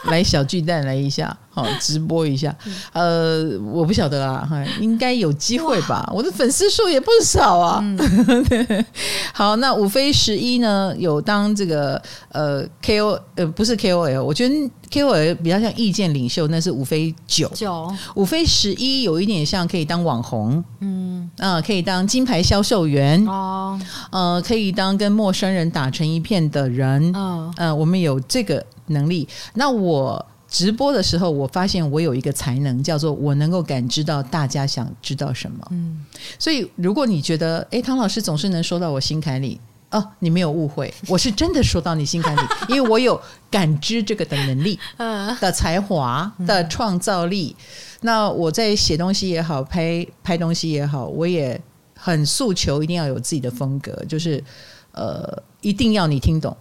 [0.10, 2.56] 来小巨蛋来一下，好直播一下。
[2.92, 4.50] 呃，我不晓得啊，
[4.80, 6.10] 应该有机会吧？
[6.14, 7.80] 我的粉丝数也不少啊。
[7.82, 8.86] 嗯、
[9.34, 10.94] 好，那五飞十一呢？
[10.98, 14.56] 有当这个呃 K O 呃不是 K O L，我觉得
[14.90, 23.80] K O L 比较像意见领袖，那是五非九九，五非十一有一点像可以当网红，嗯啊、呃，可以当金牌销售员哦，
[24.10, 28.66] 呃，可以当跟陌生人打成一片的人，嗯、呃，我们有这个。
[28.92, 29.28] 能力。
[29.56, 35.66] 那我直播的时候，我发现我有一个才能，叫做我能够感知到大家想知道什么。
[35.72, 36.06] 嗯，
[36.38, 39.60] 所以如果你觉得，诶，唐老师总是能说到我心坎里，
[39.92, 43.20] 哦，你没有误会，我是真的说到你心坎里， 因为我有
[43.50, 47.56] 感知这个的能力， 嗯，的才华的创造力。
[48.02, 51.62] 那我在写东西也好，拍拍东西也好，我也
[51.96, 54.44] 很诉求一定要有自己的风格，就是
[54.92, 56.58] 呃，一定要你听懂。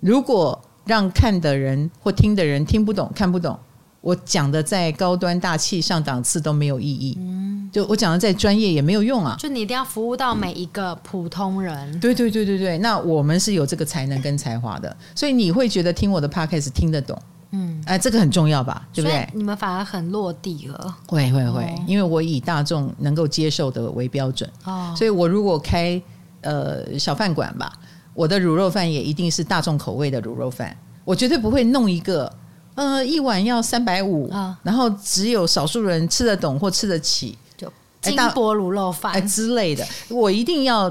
[0.00, 0.60] 如果
[0.90, 3.56] 让看的人或听的人听不懂、看不懂，
[4.00, 7.16] 我讲的再高端大气上档次都没有意义。
[7.20, 9.36] 嗯，就我讲的再专业也没有用啊。
[9.38, 11.72] 就你一定要服务到每一个普通人。
[11.92, 17.16] 嗯、对对对对对，那我们是有这个才能跟才华的，所以你会觉得听我的 podcast 听得懂。
[17.52, 18.84] 嗯，哎，这个很重要吧？
[18.92, 19.28] 对不对？
[19.32, 20.96] 你们反而很落地了。
[21.06, 24.50] 会会会，因为我以大众能够接受的为标准。
[24.64, 26.02] 哦，所以我如果开
[26.40, 27.72] 呃小饭馆吧。
[28.20, 32.30] 我的卤肉饭也一定是大众口味的卤肉饭，我绝对不会弄一个，
[32.74, 34.30] 呃，一碗要三百五，
[34.62, 40.90] 然后只有少数人吃得懂或吃得起，就金箔卤肉饭、哎、之类的，我一定要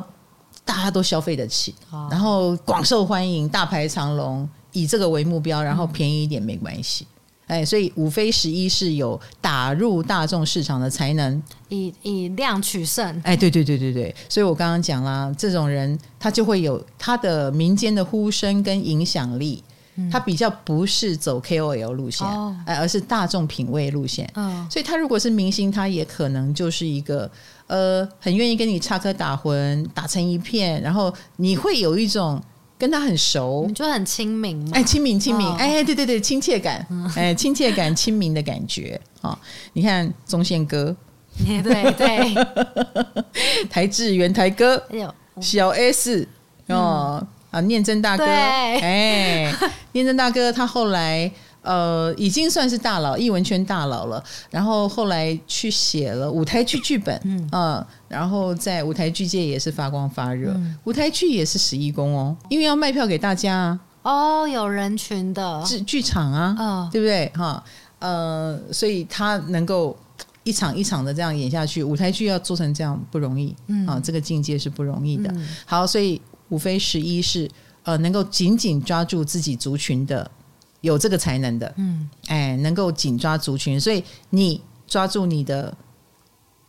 [0.65, 7.05] 大家都消费得起，哦、然后广受欢迎，大排长龙，以这个为目标，然后便宜一点没关系。
[7.50, 13.20] 哎，所以五非十一是有打入大众市场的才能，以以量取胜。
[13.26, 19.64] 哎，对对对对对，所以我刚刚讲啦，这种人他就会有他的民间的呼声跟影响力，
[19.95, 24.32] 嗯、他比较不是走 KOL 路线，哦、哎，而是大众品味路线。
[24.36, 27.30] 嗯、所以他如果是明星，他也可能就是一个
[27.66, 32.39] 呃，很愿意跟你插科打诨，打成一片，然后你会有一种。
[32.80, 36.84] 跟他很熟，你就很亲民，哎，亲民亲民，哎，对对对，亲切感，
[37.15, 38.99] 哎，亲切感，亲民的感觉。
[39.21, 39.38] 啊！
[39.73, 40.95] 你看宗宪哥，
[41.45, 41.61] 对
[41.93, 42.34] 对，
[43.69, 44.82] 台志远台哥，
[45.41, 46.25] 小 S
[46.67, 47.21] 哦
[47.51, 49.53] 啊，念真大哥，哎，
[49.91, 51.30] 念真大哥，他后来。
[51.62, 54.24] 呃，已经算是大佬，艺文圈大佬了。
[54.49, 60.53] 然后后来去写了舞台剧剧本，嗯、呃，然后在舞台剧界也是发光发热。
[60.55, 63.80] 嗯、舞台剧也是十一宫哦，因为要卖票给大家啊。
[64.01, 67.30] 哦，有人群的剧剧场啊，哦、对不对？
[67.36, 67.62] 哈，
[67.99, 69.95] 呃，所以他能够
[70.43, 75.30] 一场一场的这样演下去，舞台剧要做成这样不容易，嗯，啊，这个境界是不容易的。
[75.36, 77.47] 嗯、好，所以五非十一是
[77.84, 80.32] 呃，能够紧紧抓住自己族群的。
[80.82, 85.75] 有这个才能的，嗯，哎，能够紧抓族群，所以你抓住你的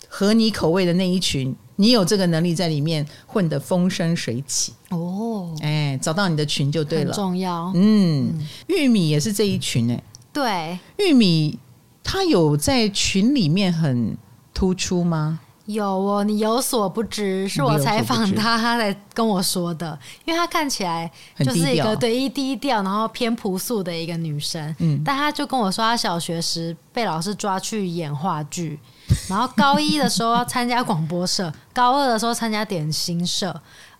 [0.08, 4.72] 合你口味的那一群，你有这个能力在里面混得风生水起。
[4.88, 10.02] 哦，哎，找到你的群就对了，重要，嗯，玉米也是这一群哎，
[10.32, 11.58] 对，玉米
[12.02, 14.16] 它有在群里面很
[14.52, 15.40] 突出吗？
[15.72, 19.98] 有哦，你有所不知，是我采访他，他来跟我说的。
[20.24, 24.74] 因为他看起来就是一个对一低调，然后偏朴素的一个女生。
[24.78, 28.78] 嗯，但他就跟我说，他小学时被老师抓去演话剧，
[29.28, 33.54] 然后高一的时候要参加广播社，高二的时候参加点心社，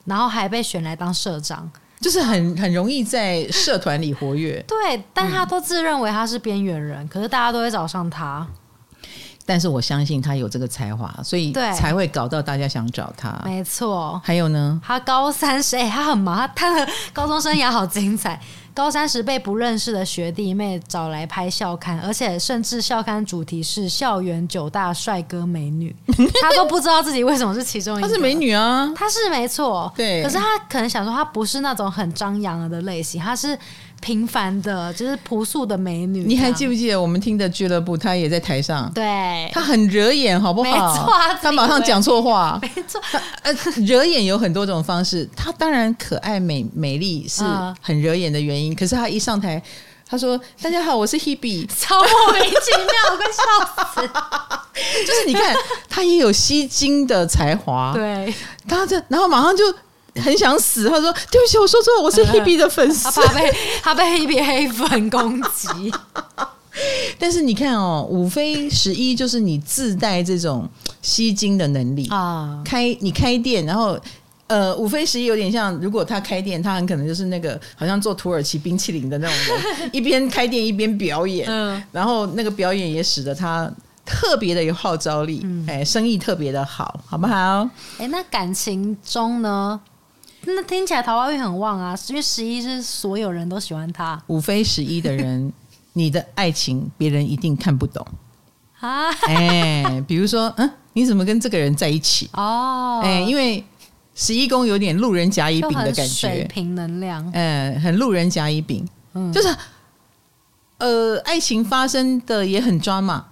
[0.04, 4.64] 然后还被选来当社长，就是很很容易在社团里活跃。
[4.66, 8.46] 对，但他都自认为他是边缘人，可是大家都会找上他。
[9.51, 13.36] 但是我相信他有这个才华，所以才会搞到大家想找他。
[13.44, 18.40] 没错，还有呢，他高三时，哎，他很忙，他的高中生涯好精彩。
[18.72, 25.94] 高三时被不认识的学弟妹找来拍校刊，而且甚至校刊主题是校园九大帅哥美女，
[26.40, 28.07] 他都不知道自己为什么是其中一个。
[28.07, 30.22] 她是美女啊，她是没错，对。
[30.22, 33.59] 可是他可能想说，他不是那种很张扬的类型，他是。
[34.01, 36.24] 平凡的，就是朴素的美女。
[36.24, 37.96] 你还记不记得我们听的俱乐部？
[37.96, 40.70] 她也在台上，对，她很惹眼，好不好？
[40.70, 43.01] 没错，她马上讲错话，没错。
[43.42, 43.53] 呃，
[43.84, 47.44] 惹眼有很多种方式，她当然可爱美美丽是
[47.80, 48.74] 很惹眼的原因。
[48.74, 49.62] 可是她一上台，
[50.09, 51.68] 她说：“大家好，我是 Hebe。
[51.76, 53.42] ”超莫名其妙，我快笑
[53.94, 54.09] 死。
[55.07, 55.55] 就是你看，
[55.90, 58.32] 她也有吸睛的才华，对，
[58.66, 59.64] 她这，然后马上就。
[60.16, 63.52] 很想死，他说：“对不起，我说错了，我是 Hebe 的粉丝。”他怕被
[63.82, 65.92] 他被 Hebe 黑粉攻击。
[67.18, 70.66] 但是你看哦，五非十一就是你自带这种
[71.02, 72.62] 吸金的能力啊！
[72.64, 73.98] 开你开店，然后
[74.46, 79.36] 呃，五非十一有点像，如果他开店，他很可能就是那个好像做土耳其冰淇淋的那种
[79.80, 83.70] 人，一边开店一边表演，嗯，然后那个表演也使得他
[84.06, 87.68] 特别的有号召力，嗯，哎，生意特别的好，好不好？
[87.98, 89.78] 哎，那感情中呢？
[90.45, 94.20] 那听起来桃花运很旺啊，因为十一是所有人都喜欢他。
[94.28, 95.53] 五非十一的人，
[95.93, 98.07] 你的爱情别人一定看不懂。
[98.80, 99.11] 啊！
[99.28, 102.28] 哎，比如说，嗯，你怎么跟这个人在一起？
[102.32, 103.64] 哦，哎，因为。
[104.12, 109.49] 十一宫有点路人甲乙丙的感觉，水平能量，嗯，很路人甲乙丙，嗯，就是，
[110.76, 113.24] 呃，爱情发生的也很抓马，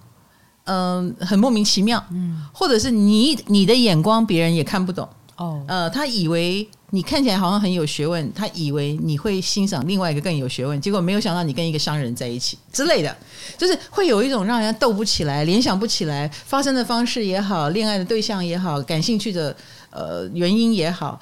[0.65, 5.07] 嗯、呃，很莫名其妙，嗯，或者是你你的眼光别人也看不懂，
[5.37, 13.14] 哦，呃，他以为你看起来好像很有学问，他以为你会欣赏另外一个更有学问，结果没有想到你跟一个商人在一起之类的，
[13.57, 19.55] 就是会有一种让人家斗不起来、联想不起来，发生的方式也好，恋爱的对象也好，感兴趣的。
[19.91, 21.18] 呃，原因也好，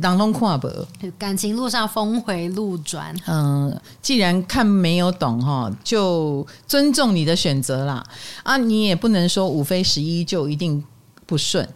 [0.00, 0.70] 当中跨博，
[1.18, 3.12] 感情路上峰回路转。
[3.26, 8.06] 嗯、既然看没有懂哈，就尊重你的选择啦。
[8.44, 10.82] 啊，你也不能说五非十一就一定
[11.26, 11.68] 不顺，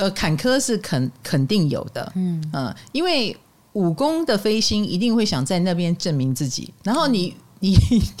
[0.00, 2.10] 呃，坎坷是肯肯定有的。
[2.16, 3.36] 嗯嗯、呃，因为
[3.74, 7.76] 武功的飞星一定会想在那边证明自己，然后你你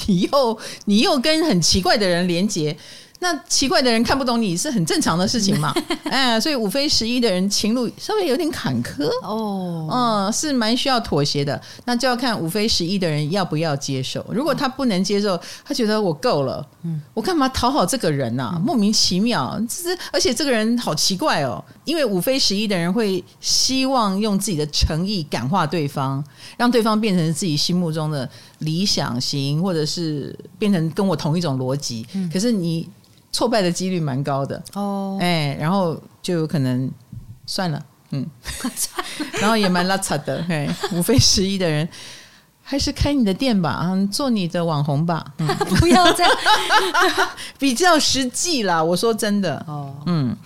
[0.06, 2.76] 你又你又跟很奇怪的人连接。
[3.22, 5.74] 那奇怪的人看不懂你是很正常的事情嘛？
[6.10, 11.60] 哎，所以五非十一的人情路稍微有点坎坷哦，嗯，是蛮需要妥协的。
[11.84, 14.24] 那就要看五非十一的人要不要接受。
[14.32, 18.62] 如果他不能接受，他觉得我够了，嗯，我干嘛讨好这个人呐、啊？
[18.64, 21.62] 莫名其妙，这是而且这个人好奇怪哦。
[21.84, 26.24] 因为五非十一的人会希望用自己的诚意感化对方，
[26.56, 28.26] 让对方变成自己心目中的
[28.60, 32.06] 理想型，或者是变成跟我同一种逻辑。
[32.14, 32.88] 嗯、可是你。
[33.32, 34.62] 挫败的几率蛮高的。
[34.74, 36.90] 哦，哎，然后就有可能
[37.46, 38.26] 算了，嗯，
[39.40, 41.88] 然后也蛮拉扯的，哎，五非十一的人。
[42.62, 45.48] 还是开你的店吧，嗯，做你的网红吧，嗯、
[45.80, 46.32] 不要这样，
[47.58, 50.36] 比较实际啦，我说真的，哦，嗯，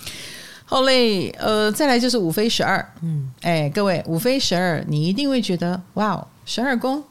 [0.65, 7.05] 好嘞，呃，再来就是五飞十二，嗯，哎，各位五飞十二，你一定会觉得哇，十二宫。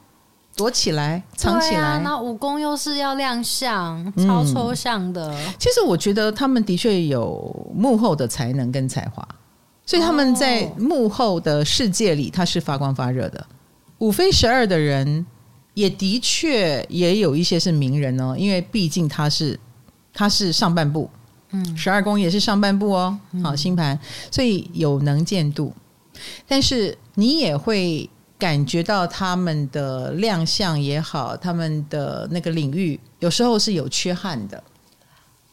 [0.55, 1.81] 躲起来，藏起来。
[1.81, 5.33] 啊、那武功又是要亮相，超抽象的。
[5.33, 9.27] 嗯、其实我觉得他们的确有幕后的才能跟才华，
[9.83, 13.39] 所以他们在幕后的世界里，他是发光发热的。
[13.39, 13.45] 哦、
[13.97, 15.25] 五非十二的人
[15.73, 19.59] 也的确也有一些是名人哦，因为毕竟他是
[20.13, 21.09] 他是上半部，
[21.49, 23.17] 嗯，十二宫也是上半部哦。
[23.43, 23.99] 好，星盘，
[24.29, 25.73] 所以有能见度，
[26.47, 28.07] 但是你也会。
[28.43, 34.61] 感觉到他们的亮相也好，他们的那个领域有时候是有缺憾的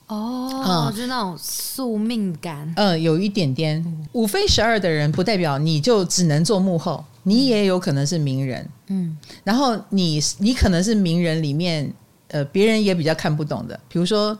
[0.08, 2.72] 哦，嗯、就那种宿命感。
[2.74, 4.08] 嗯，有一点点。
[4.10, 8.68] 五非十二的人不代表你就只能做幕后，你也有可能是名人。
[8.88, 11.94] 嗯，然后你你可能是名人里面，
[12.26, 13.78] 呃，别人也比较看不懂的。
[13.88, 14.36] 比如说，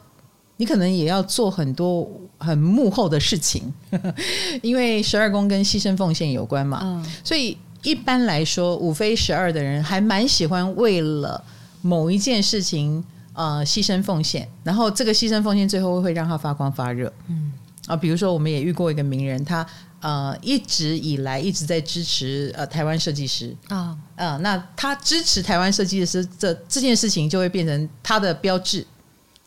[0.57, 3.73] 你可能也要做很多很幕后的事情，
[4.61, 6.81] 因为十二宫跟牺牲奉献有关嘛。
[6.83, 7.57] 嗯，所以。
[7.83, 11.43] 一般来说，五非十二的人还蛮喜欢为了
[11.83, 13.03] 某一件事情
[13.33, 17.13] 呃牺牲奉献，然后这个牺牲奉献最后会让他发光发热。
[17.29, 17.53] 嗯
[17.87, 19.67] 啊，比如说我们也遇过一个名人，他
[20.01, 28.87] 呃一直以来一直在支持呃台湾设计师啊，呃，那他支持台湾设计师这这件事情就会变成他的标志。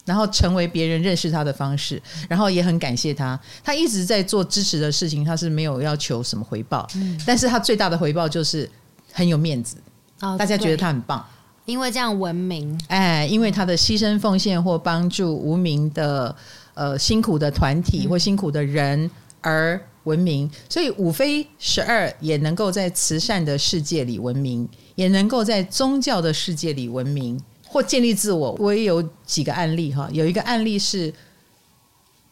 [0.05, 3.39] 然后成为别人认识他的方式，然后也很感谢他。
[3.63, 8.69] 他一直在做支持的事情，他是没有要求什么回报，嗯、但是他最大的回报就是
[9.11, 9.77] 很有面子，
[10.19, 11.25] 哦、大家觉得他很棒，
[11.65, 12.77] 因为这样闻名。
[12.87, 16.35] 哎，因为他的牺牲奉献或帮助无名的
[16.73, 27.41] 呃辛苦的团体或辛苦的人而闻名，所以五非十二也能够在慈善的世界里闻名，也能够在宗教的世界里闻名。
[27.73, 30.07] 或建立自我，我也有几个案例哈。
[30.11, 31.11] 有一个案例是，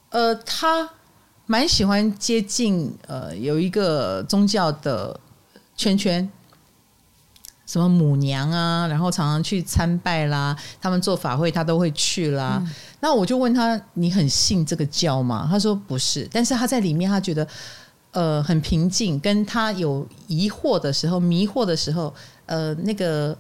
[0.09, 0.87] 呃，他
[1.47, 5.19] 蛮喜欢接近呃，有一个宗教的
[5.75, 6.29] 圈圈，
[7.65, 12.61] 什么母娘啊，然后常常去参拜啦，他们做法会他都会去啦。
[12.63, 12.69] 嗯、
[12.99, 17.47] 那我就问他：“你很信这个教吗？”他说：“不是。”但是他在里面，他觉得
[18.11, 19.19] 呃很平静。
[19.19, 22.13] 跟他有疑惑的时候、迷惑的时候，
[22.45, 23.35] 呃，那个。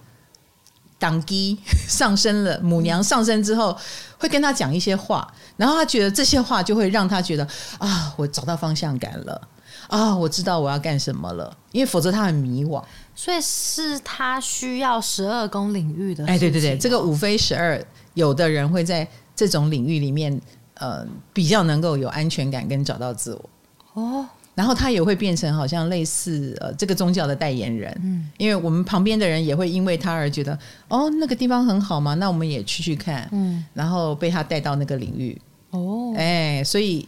[1.01, 3.75] 当机上升了，母娘上升之后
[4.19, 5.27] 会跟他讲一些话，
[5.57, 7.43] 然后他觉得这些话就会让他觉得
[7.79, 9.41] 啊，我找到方向感了
[9.87, 12.83] 啊，我知道我要干什么了，因为否则他很迷惘。
[13.15, 16.23] 所以是他需要十二宫领域的。
[16.27, 17.83] 哎，对对对，这个五非十二，
[18.13, 20.39] 有的人会在这种领域里面，
[20.75, 23.49] 呃，比较能够有安全感跟找到自我。
[23.93, 30.57] 哦，然后他也会变成好像类似呃这个宗教的代言人，嗯，因为我们旁边的人也会因为他而觉得
[30.89, 37.07] 哦那个地方很好嘛，那我们也去去看，嗯，然后被他带到那个领域，哦，哎，所以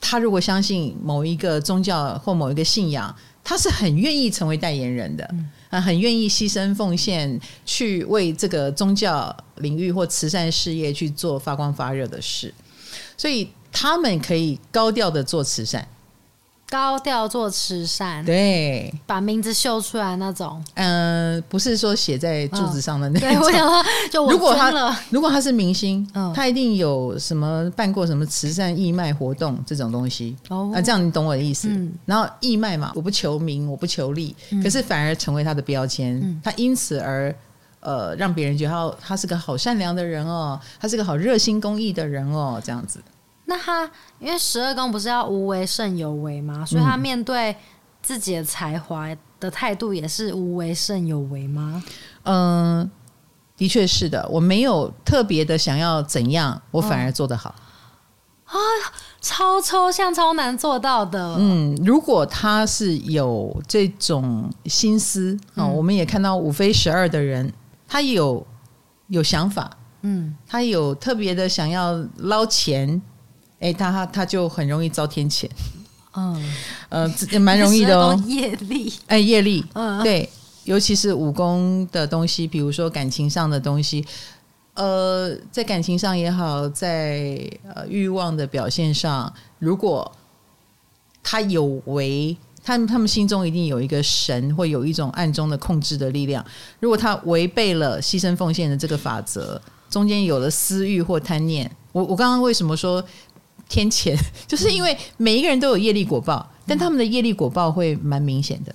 [0.00, 3.14] 他如果相信某一个宗教或某一个信仰，
[3.44, 12.52] 他是很愿意成为代言人的，嗯，啊，很愿意牺牲奉献去为这个宗教领域或慈善事业去做发光发热的事，
[13.18, 15.86] 所以他们可以高调的做慈善。
[16.70, 20.62] 高调做慈善，对，把名字秀出来那种。
[20.74, 23.28] 嗯、呃，不是说写在柱子上的那种。
[23.28, 30.36] 哦、对，我想说， 就我如果他如果他是明星，嗯，他一定有什么办过什么慈善义卖活动这种东西。
[30.48, 31.66] 哦，啊，这样你懂我的意思。
[31.68, 36.20] 嗯，然后义卖嘛，我不求名，我不求利，嗯、可是反而成为他的标签。
[36.22, 37.34] 嗯，他因此而
[37.80, 43.00] 呃，让别人觉得他他是个好善良的人哦，他是个好热心公益的人哦，这样子。
[43.50, 43.90] 那他
[44.20, 46.64] 因为十二宫不是要无为胜有为吗？
[46.64, 47.54] 所以他面对
[48.00, 49.08] 自己的才华
[49.40, 51.82] 的态度也是无为胜有为吗？
[52.22, 52.88] 嗯，
[53.56, 54.24] 的确是的。
[54.30, 57.52] 我没有特别的想要怎样，我反而做得好。
[58.44, 58.60] 啊、哦，
[59.20, 61.34] 超抽象、超难做到的。
[61.36, 67.52] 嗯，如果他是有这种心思啊、嗯，我们也看到五飞十二的人，
[67.88, 68.46] 他有
[69.08, 73.02] 有想法，嗯，他有特别的想要捞钱。
[73.60, 75.46] 哎、欸，他他他就很容易遭天谴，
[76.14, 76.42] 嗯，
[76.88, 78.18] 呃，也蛮容易的哦。
[78.26, 80.28] 业力，哎，业力，嗯，对，
[80.64, 84.02] 尤其是武功的东西，比如说感情上的东西，
[84.72, 90.10] 呃，在感情上也好，在呃欲望的表现上，如果
[91.22, 92.34] 他有违，
[92.64, 96.42] 他们他们心中一定有一个神，会有一种暗中的控制的力量。
[96.80, 103.04] 如果他违背了牺牲奉献的这个法则，中间有了私欲或贪念，我我刚刚为什么说？
[103.70, 108.74] 天谴， 就是因为每一个人都有业力果报，但他们的业力果报会蛮明显的，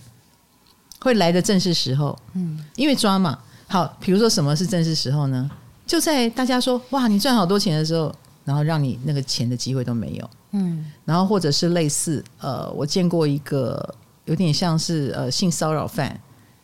[1.02, 2.18] 会来的正是时候。
[2.34, 3.38] 嗯，因为抓嘛。
[3.68, 5.52] 好，比如说什么是正是时候呢？
[5.86, 8.14] 就在大家说哇，你赚好多钱的时候，
[8.46, 10.30] 然后让你那个钱的机会都没有。
[10.52, 13.93] 嗯，然后或者是类似呃，我见过一个
[14.24, 16.18] 有点像是呃性骚扰犯，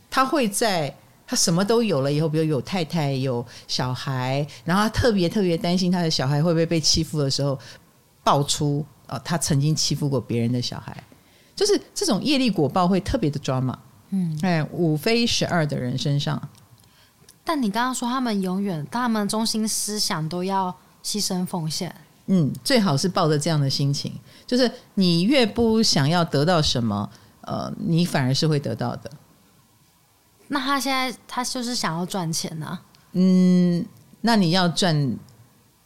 [0.10, 0.96] 他会在
[1.28, 7.60] 他什么都有了以后，比如有太太有小孩，然后他特别特别担心他的小孩会不会被欺负的时候。
[8.24, 11.04] 爆出啊，他曾经欺负过别人的小孩，
[11.56, 13.78] 就是这种业力果报会特别的抓嘛。
[14.10, 16.42] 嗯，哎，五非十二的人身上。
[17.44, 21.94] 但你刚刚说他们永远，他们中心思想都要牺牲奉献。
[22.28, 24.14] 嗯，最好是抱着这样的心情，
[24.46, 27.10] 就是你越不想要得到什么，
[27.42, 29.12] 呃，你反而是会得到的。
[30.48, 32.80] 那他现在他就是想要赚钱呢？
[33.14, 33.86] 嗯，
[34.22, 35.18] 那你要赚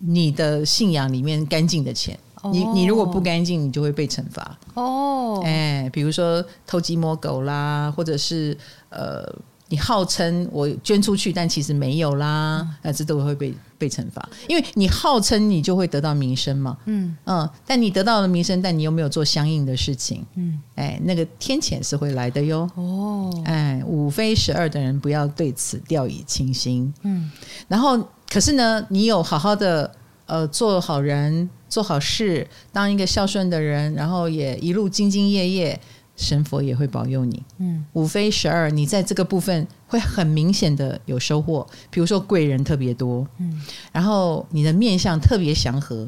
[0.08, 2.18] 你的信仰里面干净的钱。
[2.51, 5.41] 你你如果不干净，你就会被惩罚哦。
[5.43, 8.56] 哎，比如说偷鸡摸狗啦，或者是
[8.89, 9.28] 呃，
[9.70, 14.30] 你号称我捐出去，但其实没有啦，那、嗯、这都会被被惩罚。
[14.47, 22.70] 因为你号称你就会得到名声嘛，嗯嗯，但你得到了名声，但你又没有做相应的事情，嗯，哎，那个天谴是会来的哟。
[22.76, 26.93] 哦，哎，五非十二的人不要对此掉以轻心。
[27.01, 27.32] 嗯，
[27.68, 27.97] 然后
[28.30, 29.92] 可是呢，你有好好的
[30.26, 31.50] 呃做好人。
[31.68, 35.78] 做好事，当一个孝顺的人，然后也一路兢兢业业，
[36.16, 37.44] 神佛也会保佑你。
[37.58, 41.68] 嗯，五非十二，你在这个部分会很明显的有收获。
[41.90, 43.62] 比如说贵人特别多，嗯，
[43.92, 46.08] 然后你的面相特别祥和。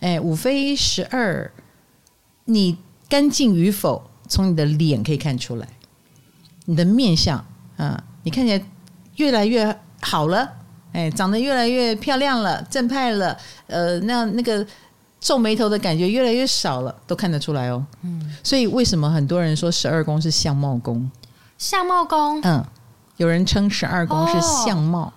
[0.00, 1.50] 哎，五非十二，
[2.44, 2.76] 你
[3.08, 5.66] 干净与否，从你的脸可以看出来。
[6.66, 7.42] 你的面相
[7.78, 8.62] 啊，你看起来
[9.16, 10.52] 越来越好了，
[10.98, 13.36] 哎，长得越来越漂亮了，正派了，
[13.66, 14.66] 呃，那那个。
[15.20, 17.84] 皱眉头的感觉越来越少了，都看得出来哦。
[18.02, 21.10] 嗯，所以为什么很多人说十二宫是相貌宫？
[21.58, 22.64] 相貌宫，嗯，
[23.16, 25.12] 有人称十二宫是相貌，哦、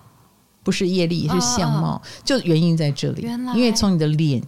[0.64, 3.22] 不是业力，是相貌，哦、就原因在这里。
[3.22, 4.42] 原来，因为从你的脸，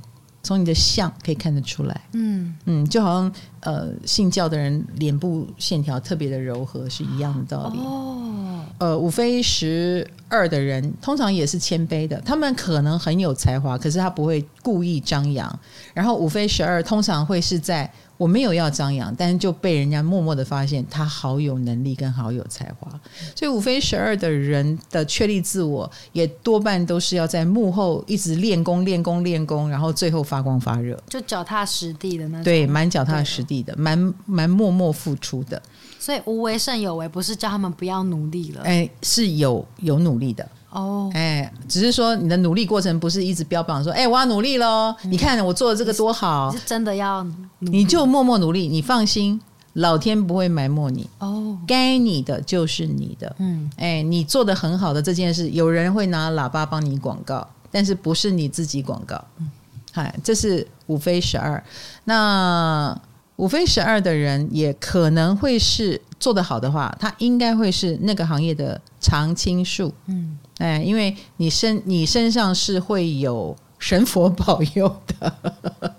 [0.44, 2.00] 从你的相可以看得出来。
[2.12, 7.78] 嗯嗯，就好像呃，信教的人脸部线条特别的柔和是一样的道理。
[7.80, 10.06] 哦，呃，五非十。
[10.26, 15.60] 二的人通常也是谦卑的，他们可能很有才华，可是他不会故意张扬。
[15.92, 17.88] 然后五非十二通常会是在
[18.24, 22.88] 我没有要张扬，但是就被人家默默的发现他好有能力跟好有才华。
[23.36, 32.44] 所以五飞十二的人的确立自我，也多半都是要在幕后一直练功、练功、练功，然后最后发光发热，就脚踏实地的那种。
[32.44, 35.60] 对，蛮脚踏实地的，蛮蛮默默付出的。
[35.98, 47.26] 所以无为胜有为，不是叫他们不要努力了，哎，是有有努力的哦，哎，只是说你的努力过程不是一直标榜说，哎，我要努力喽，你看我做的这个多好，是真的要，
[47.60, 49.40] 你就默默努力，你放心。
[49.74, 53.34] 老天不会埋没你哦，该你的就是你的。
[53.40, 59.20] 嗯，哎，你做的很好的这件事，有人会拿喇叭帮你广告，但是不是你自己广告。
[59.38, 59.50] 嗯，
[59.92, 61.60] 嗨，这是五飞十二。
[62.04, 62.96] 那
[63.34, 69.92] 五飞十二的人也可能会是做得好的话，他应该会是那个行业的常青树。
[70.06, 73.56] 嗯，哎，因为你身你身上是会有。
[73.80, 75.94] 神佛保佑的，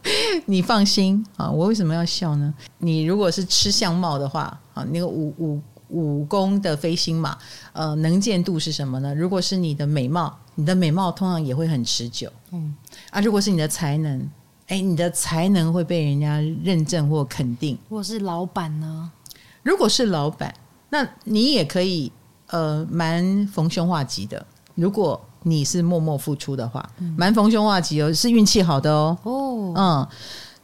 [0.45, 1.51] 你放心啊！
[1.51, 2.51] 我为什么要笑呢？
[2.79, 7.37] 你如果是吃相貌的话啊，那个五五五宫的飞星嘛，
[7.73, 9.13] 呃，能见度是什么呢？
[9.13, 12.31] 如果是你的美貌，你的美貌通常也会很持久。
[12.51, 12.75] 嗯
[13.11, 14.27] 啊，如果是你的才能，
[14.67, 17.77] 哎，你的才能会被人家认证或肯定。
[17.89, 19.11] 如果是老板呢？
[19.61, 20.51] 如果是老板，
[20.89, 22.11] 那你也可以
[22.47, 24.45] 呃，蛮逢凶化吉的。
[24.75, 26.87] 如果你是默默付出的话，
[27.17, 29.17] 蛮逢凶化吉哦，是运气好的哦。
[29.23, 30.07] 哦，嗯，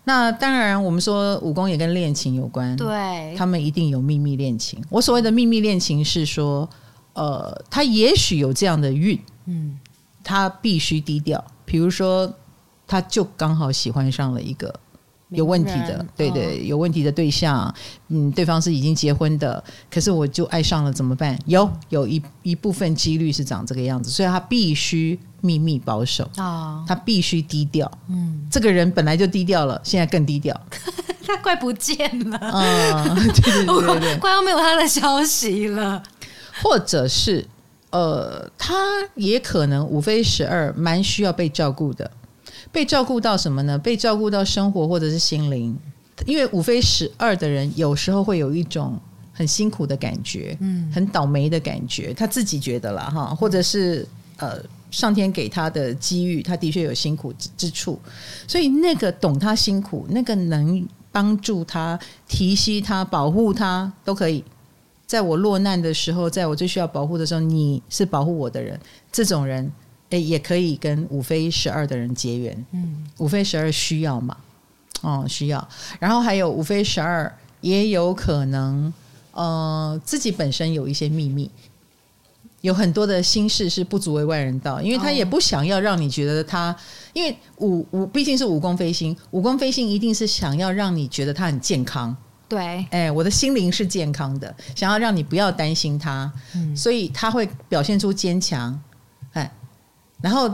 [0.03, 4.83] 那当然，我们说武功也跟恋情有关，对，他们一定有秘密恋情。
[4.89, 6.67] 我所谓的秘密恋情是说，
[7.13, 9.77] 呃，他也许有这样的运，嗯，
[10.23, 11.43] 他必须低调。
[11.63, 12.33] 比如说，
[12.85, 14.73] 他就刚好喜欢上了一个。
[15.31, 17.73] 有问题的，对对，有问题的对象，
[18.09, 21.37] 嗯，对方是已经结婚的，可是我就爱上了，怎么办？
[21.45, 27.89] 有有一一部分几率是长这个样子，所以他必须秘密保守啊，他必须低调。
[28.09, 30.59] 嗯，这个人本来就低调了，现在更低调，
[31.25, 31.97] 他快不见
[32.29, 33.15] 了嗯！
[33.15, 36.03] 对对对对对，快要没有他的消息了，
[36.61, 37.47] 或者是
[37.91, 38.75] 呃，他
[39.15, 42.11] 也可能五非十二，蛮需要被照顾的。
[42.71, 43.77] 被照顾到什么呢？
[43.77, 45.77] 被照顾到生活或者是心灵，
[46.25, 48.97] 因为五非十二的人有时候会有一种
[49.33, 54.07] 很辛苦的感觉，嗯，很倒霉的感觉，他自己觉得啦哈，或者是
[54.37, 54.57] 呃，
[54.89, 57.99] 上天给他的机遇，他的确有辛苦之处，
[58.47, 64.43] 所以那个懂他辛苦，那个能帮助他、提携他、保护他都可以。
[65.05, 68.79] 在我落难的时候，在我最需要保护的时候，你是保护我的人，
[69.11, 69.69] 这种人。
[70.11, 72.65] 诶，也可以跟五飞十二的人结缘。
[72.71, 74.37] 嗯，五飞十二需要嘛？
[75.01, 75.67] 哦，需要。
[75.99, 78.93] 然后还有五飞十二也有可能，
[79.31, 81.49] 呃，自己本身有一些秘密，
[82.61, 86.75] 有很多的心事是不足为外人道，因为他也不想要让你觉得他，
[87.13, 92.15] 因为五五毕竟是五宫飞星，五宫飞星一定是想要让你觉得他很健康。
[92.47, 98.77] 对，哎，我的心灵是健康的，想要让你不要担心他，嗯，所以他会表现出坚强。
[100.21, 100.53] 然后，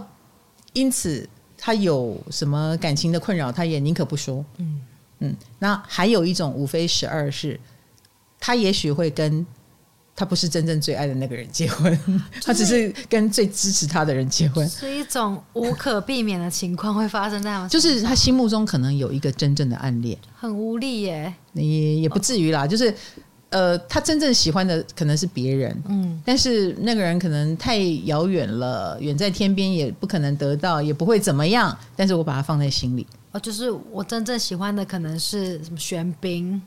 [0.74, 4.43] 因此他有什么感情的困扰，他也宁可不说。
[4.57, 4.82] 嗯
[5.20, 5.36] 嗯。
[5.59, 7.59] 那还有一种五非十二是，
[8.39, 9.45] 他也许会跟
[10.15, 21.34] 他不是真正最爱的那个人结婚，他只是跟最支持他的人结婚，是一种无可避免的情况会发生在他就是他心目中可能有一个真正的暗恋，很无力耶。
[21.53, 22.93] 也也不至于啦，就是。
[23.50, 31.76] 呃，他真正喜欢的可能是别人，嗯，但是那个人可能太遥远了，远在天边也不可能得到，也不会怎么样。
[31.95, 33.08] 但是我把它放在心里。
[33.32, 36.62] 哦，就是我真正喜欢的可能是什么玄彬？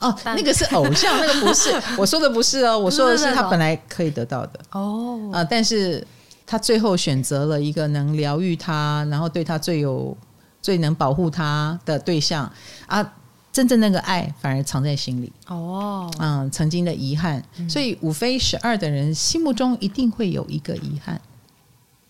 [0.00, 4.60] 哦，那个是偶像，那个不是我说的，不是哦，我说的是他本来可以得到的。
[4.72, 6.04] 哦，啊，但是
[6.44, 10.16] 他最后选择了一个能疗愈他，然后对他最有、
[10.60, 12.52] 最能保护他的对象
[12.86, 13.14] 啊。
[13.54, 15.32] 真正那个爱反而藏在心里。
[15.46, 21.20] 哦，嗯，曾经的遗憾，嗯、所以五飞十二的人心目中一定会有一个遗憾，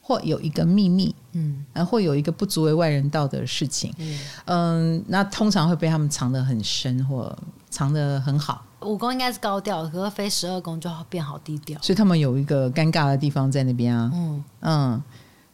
[0.00, 7.36] 或有一个秘密，嗯，然后有一个不足为外人道的事情，嗯，嗯，那通常会被他们藏得很深或
[7.68, 8.64] 藏得很好。
[8.80, 14.44] 武功应该是高调，可是飞十二宫就要变好低调，所以他们有一个尴尬的地方在那边啊，嗯。
[14.60, 15.02] 嗯，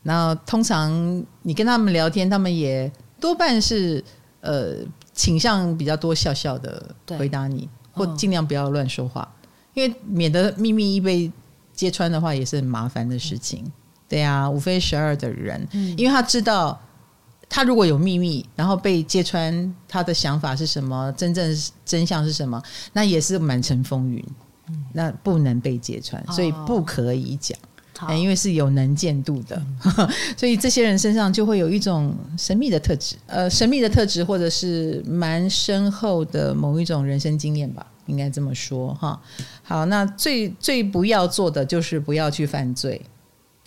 [0.04, 0.92] 然后通常
[1.42, 2.88] 你跟他们聊天，他们也
[3.18, 4.04] 多半是
[4.40, 4.76] 呃。
[5.20, 9.30] 倾向比较多笑笑的回答你，或尽量不要乱说话，
[9.74, 11.30] 因为免得秘密一被
[11.74, 13.70] 揭穿的话，也是很麻烦的事情。
[14.08, 15.68] 对啊，五飞十二的人，
[15.98, 16.80] 因为他知道，
[17.50, 21.54] 他如果有秘密，然后被揭穿，他的想法是什么，真正
[21.84, 22.62] 真相是什么，
[22.94, 24.24] 那也是满城风云，
[24.94, 27.58] 那不能被揭穿，所以不可以讲。
[28.14, 39.20] 因为是有能见度的，嗯、 所以这些人身上就会有一种神秘的特质，呃，神秘的特质，或者是蛮深厚的某一种人生经验吧，应该这么说哈。
[39.62, 43.00] 好，那最最不要做的就是不要去犯罪。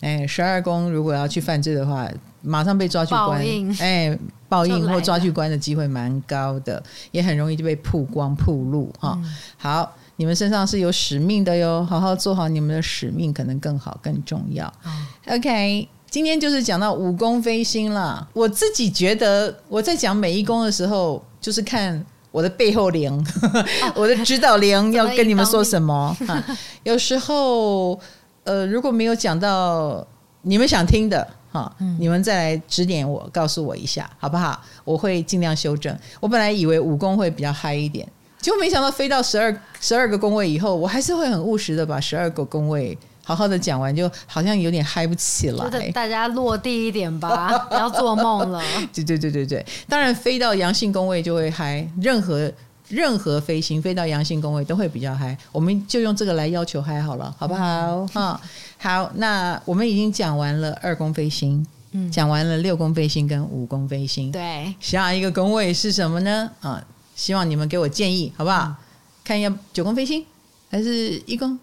[0.00, 2.06] 哎，十二宫如果要去犯罪的话，
[2.42, 4.18] 马上被抓去关，应哎，
[4.50, 9.18] 报应或抓去关的机会蛮高的，也很容易就被曝光曝露哈。
[9.22, 14.72] 嗯、好，你们身上是有使命的哟，好好做好你们的使命，可能更好更重要。
[14.84, 18.28] 嗯、OK，今天就是讲到五宫飞星了。
[18.32, 23.12] 我自己觉得我在讲每一宫的时候，就是看我的背后灵，
[23.42, 26.16] 哦、 我的指导灵 要跟你们说什么。
[26.28, 27.98] 啊、有时候，
[28.44, 30.06] 呃，如果没有讲到
[30.42, 31.26] 你们想听的。
[31.54, 34.60] 哈，你们再来指点我，告诉我一下，好不好？
[34.82, 35.96] 我会尽量修正。
[36.18, 38.04] 我本来以为武功会比较嗨一点，
[38.44, 45.90] 结果没想到飞到十二十二个工位以后，我还是会很务实的把十二个工位好好的讲完，就好像有点嗨不起来。
[45.92, 48.62] 大家落地一点吧， 不要做梦了。
[48.92, 52.52] 对对对对对，当然飞到阳性宫位就会嗨，任何
[52.90, 58.06] 任何飞行飞到阳性宫位都会比较嗨，我们就用这个来要求嗨好了，好不好？
[58.08, 58.38] 哈。
[58.76, 66.50] 好，那我们已经讲完了二宫飞星，嗯，讲完了六宫飞星跟五宫飞星，对，下一个宫位是什么呢？
[66.60, 66.84] 啊，
[67.14, 68.64] 希望你们给我建议，好不好？
[68.64, 68.76] 嗯、
[69.24, 70.24] 看一下九宫飞星
[70.70, 71.58] 还是一宫？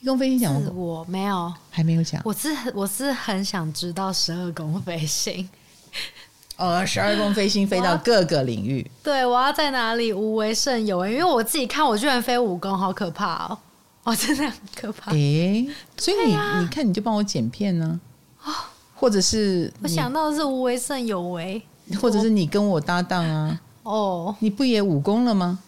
[0.00, 2.20] 一宫飞星讲过，我没有，还没有讲。
[2.24, 5.48] 我是我是很想知道十二宫飞星，
[6.56, 11.12] 呃，十二宫飞星飞到各个领域， 对，我要在哪里无为胜有为？
[11.12, 13.58] 因为我自己看，我居然飞五宫，好可怕哦。
[14.04, 15.10] 哦，真的很可怕。
[15.12, 17.98] 哎、欸，所以你、啊、你看，你就帮我剪片呢、
[18.42, 21.62] 啊，或者是我想到的是无为胜有为，
[21.98, 23.58] 或者是你跟我搭档啊。
[23.84, 25.60] 哦，你不也武功了吗？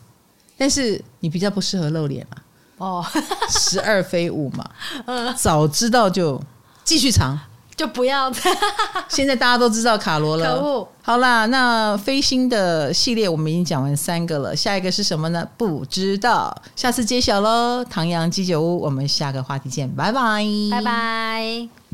[0.58, 2.36] 但是你比较不适合露脸嘛。
[2.78, 3.06] 哦，
[3.48, 4.68] 十二飞五嘛，
[5.36, 6.38] 早知道就
[6.84, 7.38] 继续藏。
[7.76, 8.32] 就不要。
[9.06, 10.58] 现在大家都知道卡罗了。
[10.58, 10.88] 可恶。
[11.02, 15.46] 好啦，那飞星的系列我们已经讲完三个了，下一个是什么呢？
[15.58, 17.84] 不知道，下次揭晓喽。
[17.84, 21.85] 唐阳鸡酒屋，我们下个话题见，拜拜，拜拜。